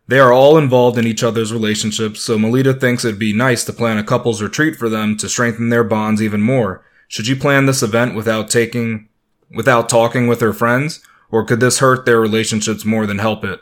They 0.09 0.19
are 0.19 0.33
all 0.33 0.59
involved 0.59 0.99
in 0.99 1.07
each 1.07 1.23
other's 1.23 1.53
relationships, 1.53 2.21
so 2.21 2.37
Melita 2.37 2.75
thinks 2.75 3.05
it'd 3.05 3.19
be 3.19 3.33
nice 3.33 3.63
to 3.65 3.73
plan 3.73 3.99
a 3.99 4.03
couple's 4.03 4.43
retreat 4.43 4.75
for 4.75 4.89
them 4.89 5.17
to 5.19 5.29
strengthen 5.29 5.69
their 5.69 5.85
bonds 5.85 6.21
even 6.21 6.41
more. 6.43 6.85
Should 7.07 7.29
you 7.29 7.37
plan 7.37 7.67
this 7.67 7.83
event 7.83 8.17
without 8.17 8.51
taking, 8.51 9.09
without 9.55 9.89
talking 9.89 10.27
with 10.27 10.41
her 10.41 10.53
friends, 10.53 11.01
or 11.31 11.45
could 11.45 11.61
this 11.61 11.79
hurt 11.79 12.07
their 12.07 12.21
relationships 12.21 12.85
more 12.85 13.07
than 13.07 13.19
help 13.19 13.45
it? 13.45 13.61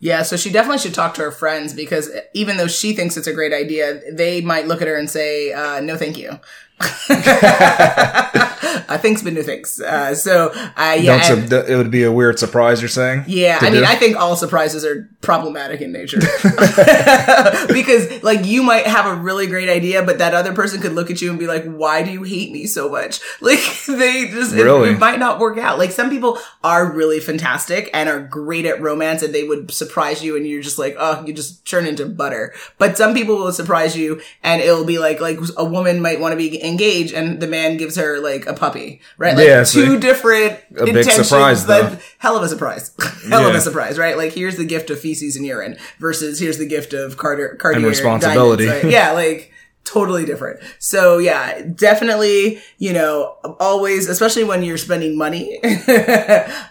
Yeah, 0.00 0.22
so 0.22 0.36
she 0.36 0.50
definitely 0.50 0.78
should 0.78 0.94
talk 0.94 1.14
to 1.14 1.22
her 1.22 1.32
friends 1.32 1.74
because 1.74 2.08
even 2.32 2.56
though 2.56 2.68
she 2.68 2.92
thinks 2.92 3.16
it's 3.16 3.26
a 3.26 3.32
great 3.32 3.52
idea, 3.52 4.00
they 4.12 4.40
might 4.40 4.68
look 4.68 4.80
at 4.80 4.86
her 4.86 4.96
and 4.96 5.10
say, 5.10 5.52
uh, 5.52 5.80
no, 5.80 5.96
thank 5.96 6.16
you. 6.16 6.38
uh, 8.88 8.98
thanks, 8.98 9.22
but 9.22 9.32
no 9.32 9.42
thanks. 9.42 9.80
Uh, 9.80 10.14
so, 10.14 10.50
uh, 10.76 10.96
yeah. 11.00 11.26
Don't 11.28 11.38
and- 11.38 11.50
su- 11.50 11.56
it 11.72 11.76
would 11.76 11.90
be 11.90 12.02
a 12.04 12.12
weird 12.12 12.38
surprise, 12.38 12.80
you're 12.80 12.88
saying? 12.88 13.24
yeah, 13.26 13.58
I 13.60 13.70
mean. 13.70 13.84
I 13.84 13.94
think 13.94 14.16
all 14.16 14.36
surprises 14.36 14.84
are 14.84 15.08
problematic 15.20 15.80
in 15.80 15.92
nature. 15.92 16.18
because, 17.68 18.22
like, 18.22 18.44
you 18.44 18.62
might 18.62 18.86
have 18.86 19.06
a 19.06 19.14
really 19.14 19.46
great 19.46 19.68
idea, 19.68 20.02
but 20.02 20.18
that 20.18 20.34
other 20.34 20.52
person 20.52 20.80
could 20.80 20.92
look 20.92 21.10
at 21.10 21.20
you 21.20 21.30
and 21.30 21.38
be 21.38 21.46
like, 21.46 21.64
why 21.64 22.02
do 22.02 22.10
you 22.10 22.22
hate 22.22 22.52
me 22.52 22.66
so 22.66 22.88
much? 22.88 23.20
Like, 23.40 23.60
they 23.86 24.26
just, 24.28 24.52
it- 24.54 24.66
it, 24.66 24.98
might 24.98 25.18
not 25.18 25.38
work 25.38 25.58
out. 25.58 25.78
Like, 25.78 25.90
some 25.92 26.10
people 26.10 26.38
are 26.62 26.92
really 26.92 27.20
fantastic 27.20 27.88
and 27.94 28.08
are 28.08 28.20
great 28.20 28.66
at 28.66 28.80
romance 28.80 29.22
and 29.22 29.34
they 29.34 29.44
would 29.44 29.70
surprise 29.70 30.22
you 30.22 30.36
and 30.36 30.46
you're 30.46 30.62
just 30.62 30.78
like, 30.78 30.96
oh, 30.98 31.24
you 31.24 31.32
just 31.32 31.66
turn 31.66 31.86
into 31.86 32.04
butter. 32.06 32.52
But 32.78 32.96
some 32.98 33.14
people 33.14 33.36
will 33.36 33.52
surprise 33.52 33.96
you 33.96 34.20
and 34.42 34.60
it'll 34.60 34.84
be 34.84 34.98
like, 34.98 35.20
like 35.20 35.38
a 35.56 35.64
woman 35.64 36.02
might 36.02 36.20
want 36.20 36.32
to 36.32 36.36
be 36.36 36.62
engaged 36.64 37.14
and 37.14 37.40
the 37.40 37.46
man 37.46 37.76
gives 37.76 37.96
her 37.96 38.18
like 38.20 38.46
a 38.46 38.52
puppy, 38.58 39.00
right? 39.16 39.36
Like 39.36 39.46
Yeah, 39.46 39.64
two 39.64 39.94
see. 39.94 39.98
different 40.00 40.58
A 40.76 40.84
big 40.84 40.96
intentions, 40.96 41.28
surprise, 41.28 41.64
but 41.64 41.90
though. 41.90 41.98
hell 42.18 42.36
of 42.36 42.42
a 42.42 42.48
surprise. 42.48 42.94
hell 43.28 43.46
of 43.48 43.54
a 43.54 43.60
surprise, 43.60 43.98
right? 43.98 44.16
Like 44.16 44.32
here's 44.32 44.56
the 44.56 44.64
gift 44.64 44.90
of 44.90 45.00
feces 45.00 45.36
and 45.36 45.44
urine 45.46 45.76
versus 45.98 46.38
here's 46.38 46.58
the 46.58 46.66
gift 46.66 46.92
of 46.92 47.16
Carter 47.16 47.56
Cartier 47.60 47.78
And 47.78 47.86
responsibility. 47.86 48.66
diamonds, 48.66 48.84
right? 48.84 48.92
Yeah, 48.92 49.12
like 49.12 49.52
totally 49.84 50.26
different. 50.26 50.60
So 50.78 51.18
yeah, 51.18 51.62
definitely, 51.62 52.60
you 52.78 52.92
know, 52.92 53.36
always, 53.58 54.08
especially 54.08 54.44
when 54.44 54.62
you're 54.62 54.76
spending 54.76 55.16
money, 55.16 55.60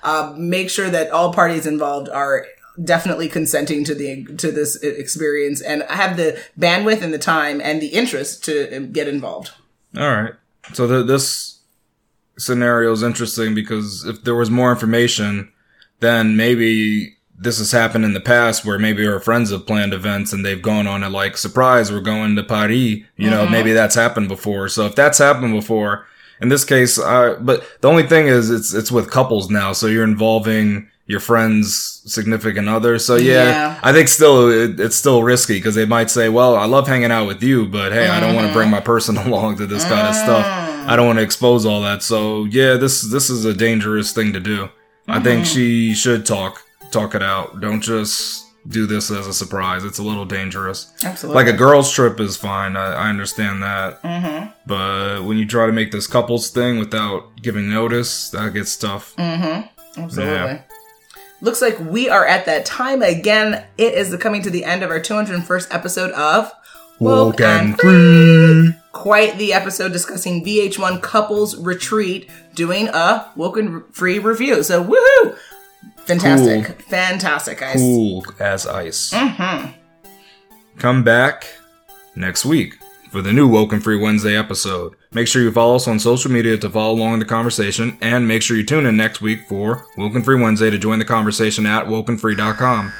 uh, 0.04 0.34
make 0.38 0.70
sure 0.70 0.90
that 0.90 1.10
all 1.12 1.34
parties 1.34 1.66
involved 1.66 2.10
are 2.10 2.46
definitely 2.84 3.28
consenting 3.28 3.84
to 3.84 3.96
the 3.96 4.24
to 4.38 4.52
this 4.52 4.76
experience 4.84 5.62
and 5.62 5.82
I 5.90 5.96
have 5.96 6.16
the 6.16 6.40
bandwidth 6.60 7.02
and 7.02 7.12
the 7.12 7.18
time 7.18 7.60
and 7.60 7.82
the 7.82 7.88
interest 7.88 8.46
to 8.46 8.88
get 8.92 9.08
involved. 9.08 9.50
All 9.98 10.08
right. 10.08 10.34
So 10.74 10.86
the, 10.86 11.02
this 11.02 11.57
scenario 12.38 12.92
is 12.92 13.04
interesting 13.04 13.54
because 13.56 14.06
if 14.06 14.24
there 14.24 14.36
was 14.36 14.50
more 14.50 14.72
information, 14.72 15.52
then 16.00 16.36
maybe 16.38 17.16
this 17.40 17.60
has 17.60 17.72
happened 17.72 18.04
in 18.04 18.14
the 18.14 18.20
past 18.20 18.66
where 18.66 18.80
maybe 18.80 19.06
her 19.06 19.20
friends 19.20 19.52
have 19.52 19.68
planned 19.68 19.94
events 19.94 20.34
and 20.34 20.44
they've 20.44 20.62
gone 20.62 20.88
on 20.88 21.04
a 21.04 21.10
like 21.10 21.38
surprise, 21.38 21.92
we're 21.92 22.00
going 22.02 22.36
to 22.36 22.44
Paris. 22.44 22.72
You 23.16 23.30
know, 23.30 23.48
maybe 23.48 23.74
that's 23.74 23.96
happened 23.96 24.28
before. 24.28 24.70
So 24.70 24.86
if 24.88 24.96
that's 24.96 25.20
happened 25.20 25.54
before, 25.54 26.06
in 26.42 26.50
this 26.50 26.66
case, 26.66 26.98
uh, 27.00 27.38
but 27.40 27.64
the 27.82 27.90
only 27.90 28.04
thing 28.04 28.28
is 28.28 28.50
it's, 28.50 28.74
it's 28.74 28.92
with 28.92 29.10
couples 29.12 29.50
now. 29.50 29.74
So 29.74 29.88
you're 29.88 30.04
involving 30.04 30.90
your 31.06 31.20
friend's 31.20 32.02
significant 32.06 32.68
other. 32.68 33.00
So 33.00 33.16
yeah, 33.16 33.46
Yeah. 33.46 33.80
I 33.82 33.94
think 33.94 34.08
still 34.08 34.50
it, 34.50 34.80
it's 34.80 34.96
still 34.96 35.24
risky 35.24 35.58
because 35.58 35.76
they 35.76 35.86
might 35.86 36.10
say, 36.10 36.30
well, 36.30 36.56
I 36.56 36.66
love 36.66 36.88
hanging 36.88 37.12
out 37.12 37.28
with 37.28 37.42
you, 37.42 37.68
but 37.68 37.92
hey, 37.92 38.08
I 38.10 38.20
don't 38.20 38.36
want 38.36 38.48
to 38.48 38.54
bring 38.54 38.70
my 38.70 38.82
person 38.82 39.16
along 39.28 39.58
to 39.58 39.66
this 39.68 39.84
kind 39.84 40.08
of 40.08 40.16
stuff. 40.16 40.67
I 40.88 40.96
don't 40.96 41.06
want 41.08 41.20
to 41.20 41.24
expose 41.24 41.66
all 41.66 41.82
that. 41.82 42.02
So 42.04 42.46
yeah, 42.46 42.76
this, 42.76 43.02
this 43.02 43.30
is 43.30 43.46
a 43.46 43.54
dangerous 43.54 44.12
thing 44.14 44.34
to 44.34 44.40
do. 44.40 44.70
I 45.08 45.20
think 45.20 45.46
she 45.46 45.94
should 45.94 46.26
talk, 46.26 46.62
talk 46.92 47.16
it 47.16 47.24
out. 47.24 47.62
Don't 47.62 47.82
just 47.82 48.46
do 48.68 48.86
this 48.86 49.10
as 49.10 49.28
a 49.28 49.34
surprise. 49.34 49.84
It's 49.86 50.00
a 50.00 50.04
little 50.04 50.26
dangerous. 50.26 50.92
Absolutely. 51.04 51.44
Like 51.44 51.54
a 51.54 51.58
girls' 51.58 51.92
trip 51.92 52.20
is 52.20 52.36
fine. 52.36 52.76
I, 52.76 52.94
I 52.94 53.10
understand 53.10 53.64
that. 53.64 54.02
Mm-hmm. 54.04 54.50
But 54.66 55.24
when 55.24 55.38
you 55.38 55.46
try 55.46 55.66
to 55.66 55.72
make 55.72 55.92
this 55.92 56.08
couples 56.08 56.50
thing 56.50 56.78
without 56.78 57.42
giving 57.42 57.70
notice, 57.70 58.30
that 58.32 58.54
gets 58.54 58.76
tough. 58.76 59.18
Absolutely. 59.18 60.34
Yeah. 60.34 60.62
Looks 61.40 61.62
like 61.62 61.80
we 61.80 62.10
are 62.10 62.26
at 62.26 62.46
that 62.46 62.66
time 62.66 63.02
again. 63.02 63.66
It 63.78 63.94
is 63.94 64.10
the 64.10 64.18
coming 64.18 64.42
to 64.42 64.50
the 64.50 64.66
end 64.66 64.84
of 64.84 64.90
our 64.90 65.00
201st 65.00 65.74
episode 65.74 66.12
of 66.12 66.52
Woke 67.00 67.42
and 67.42 67.80
free. 67.80 68.74
Quite 68.98 69.38
the 69.38 69.54
episode 69.54 69.94
discussing 69.94 70.44
VH1 70.44 71.04
Couples 71.04 71.56
Retreat, 71.56 72.30
doing 72.56 72.88
a 72.88 73.32
Woken 73.36 73.84
Free 73.92 74.18
review. 74.18 74.64
So 74.64 74.84
woohoo! 74.84 75.38
Fantastic. 76.06 76.82
Fantastic, 76.82 77.60
guys. 77.60 77.76
Cool 77.76 78.26
as 78.40 78.66
ice. 78.66 79.12
Mm-hmm. 79.12 79.72
Come 80.80 81.04
back 81.04 81.46
next 82.16 82.44
week 82.44 82.74
for 83.12 83.22
the 83.22 83.32
new 83.32 83.48
Woken 83.48 83.80
Free 83.80 84.00
Wednesday 84.00 84.36
episode. 84.36 84.96
Make 85.12 85.28
sure 85.28 85.44
you 85.44 85.52
follow 85.52 85.76
us 85.76 85.88
on 85.88 86.00
social 86.00 86.32
media 86.32 86.58
to 86.58 86.70
follow 86.70 86.96
along 86.96 87.14
in 87.14 87.20
the 87.20 87.26
conversation, 87.26 88.00
and 88.02 88.28
make 88.28 88.42
sure 88.42 88.58
you 88.58 88.66
tune 88.66 88.88
in 88.88 88.98
next 88.98 89.22
week 89.22 89.48
for 89.48 89.86
Woken 89.96 90.24
Free 90.24 90.42
Wednesday 90.42 90.72
to 90.72 90.80
join 90.80 90.98
the 90.98 91.06
conversation 91.06 91.68
at 91.68 91.86
wokenfree.com. 91.86 92.92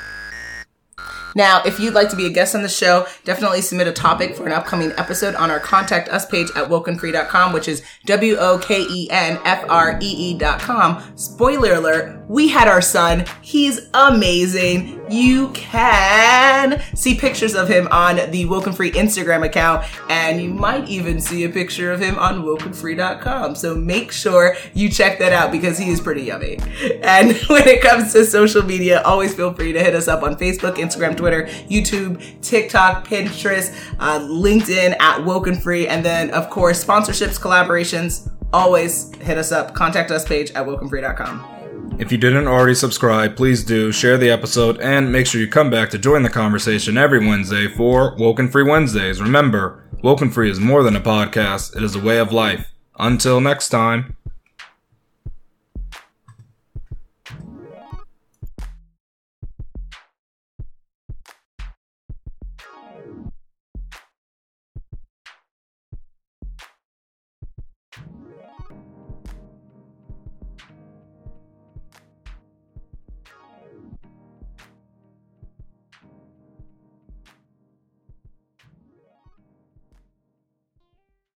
Now, 1.38 1.62
if 1.64 1.80
you'd 1.80 1.94
like 1.94 2.10
to 2.10 2.16
be 2.16 2.26
a 2.26 2.32
guest 2.32 2.56
on 2.56 2.64
the 2.64 2.68
show, 2.68 3.06
definitely 3.24 3.62
submit 3.62 3.86
a 3.86 3.92
topic 3.92 4.36
for 4.36 4.48
an 4.48 4.54
upcoming 4.54 4.92
episode 4.98 5.36
on 5.36 5.52
our 5.52 5.60
contact 5.60 6.10
us 6.10 6.26
page 6.26 6.50
at 6.56 6.68
wokenfree.com, 6.68 7.54
which 7.54 7.68
is 7.68 7.84
W 8.08 8.38
O 8.38 8.58
K 8.58 8.82
E 8.90 9.08
N 9.12 9.40
F 9.46 9.64
R 9.70 10.00
E 10.02 10.32
E.com. 10.32 11.16
Spoiler 11.16 11.74
alert, 11.74 12.26
we 12.28 12.48
had 12.48 12.68
our 12.68 12.82
son. 12.82 13.26
He's 13.44 13.88
amazing. 13.94 15.00
You 15.12 15.50
can 15.50 16.82
see 16.96 17.16
pictures 17.16 17.54
of 17.54 17.70
him 17.70 17.88
on 17.92 18.32
the 18.32 18.46
Woken 18.46 18.74
Free 18.74 18.92
Instagram 18.92 19.46
account, 19.46 19.86
and 20.10 20.42
you 20.42 20.50
might 20.50 20.90
even 20.90 21.22
see 21.22 21.44
a 21.44 21.50
picture 21.50 21.94
of 21.94 22.02
him 22.02 22.18
on 22.18 22.44
wokenfree.com. 22.44 23.56
So 23.56 23.76
make 23.76 24.12
sure 24.12 24.56
you 24.74 24.90
check 24.90 25.20
that 25.20 25.34
out 25.34 25.52
because 25.52 25.78
he 25.78 25.90
is 25.92 26.02
pretty 26.02 26.24
yummy. 26.24 26.58
And 27.04 27.38
when 27.48 27.68
it 27.68 27.82
comes 27.82 28.12
to 28.14 28.26
social 28.26 28.64
media, 28.64 29.02
always 29.04 29.34
feel 29.36 29.54
free 29.54 29.72
to 29.72 29.84
hit 29.84 29.96
us 29.96 30.08
up 30.08 30.24
on 30.24 30.36
Facebook, 30.36 30.76
Instagram, 30.76 31.16
Twitter, 31.28 31.44
YouTube, 31.70 32.42
TikTok, 32.42 33.06
Pinterest, 33.06 33.76
uh, 34.00 34.20
LinkedIn 34.20 34.96
at 35.02 35.26
Woken 35.26 35.56
Free, 35.56 35.86
and 35.86 36.06
then 36.06 36.32
of 36.32 36.50
course 36.50 36.84
sponsorships, 36.84 37.38
collaborations. 37.38 38.32
Always 38.54 39.14
hit 39.16 39.38
us 39.38 39.52
up. 39.52 39.74
Contact 39.74 40.10
us 40.10 40.26
page 40.26 40.52
at 40.52 40.66
wokenfree.com. 40.66 41.98
If 42.00 42.12
you 42.14 42.18
didn't 42.18 42.48
already 42.48 42.76
subscribe, 42.76 43.36
please 43.36 43.64
do 43.64 43.92
share 43.92 44.18
the 44.18 44.30
episode 44.30 44.80
and 44.80 45.12
make 45.12 45.28
sure 45.28 45.42
you 45.42 45.50
come 45.50 45.70
back 45.70 45.90
to 45.90 45.98
join 45.98 46.24
the 46.24 46.30
conversation 46.30 46.98
every 46.98 47.20
Wednesday 47.20 47.68
for 47.68 48.16
Woken 48.16 48.48
Free 48.48 48.64
Wednesdays. 48.64 49.20
Remember, 49.22 49.84
Woken 50.02 50.30
Free 50.30 50.50
is 50.50 50.62
more 50.62 50.84
than 50.84 50.96
a 50.96 51.02
podcast, 51.02 51.76
it 51.76 51.84
is 51.84 51.96
a 51.96 52.00
way 52.00 52.20
of 52.20 52.32
life. 52.32 52.72
Until 52.98 53.42
next 53.42 53.70
time. 53.70 54.16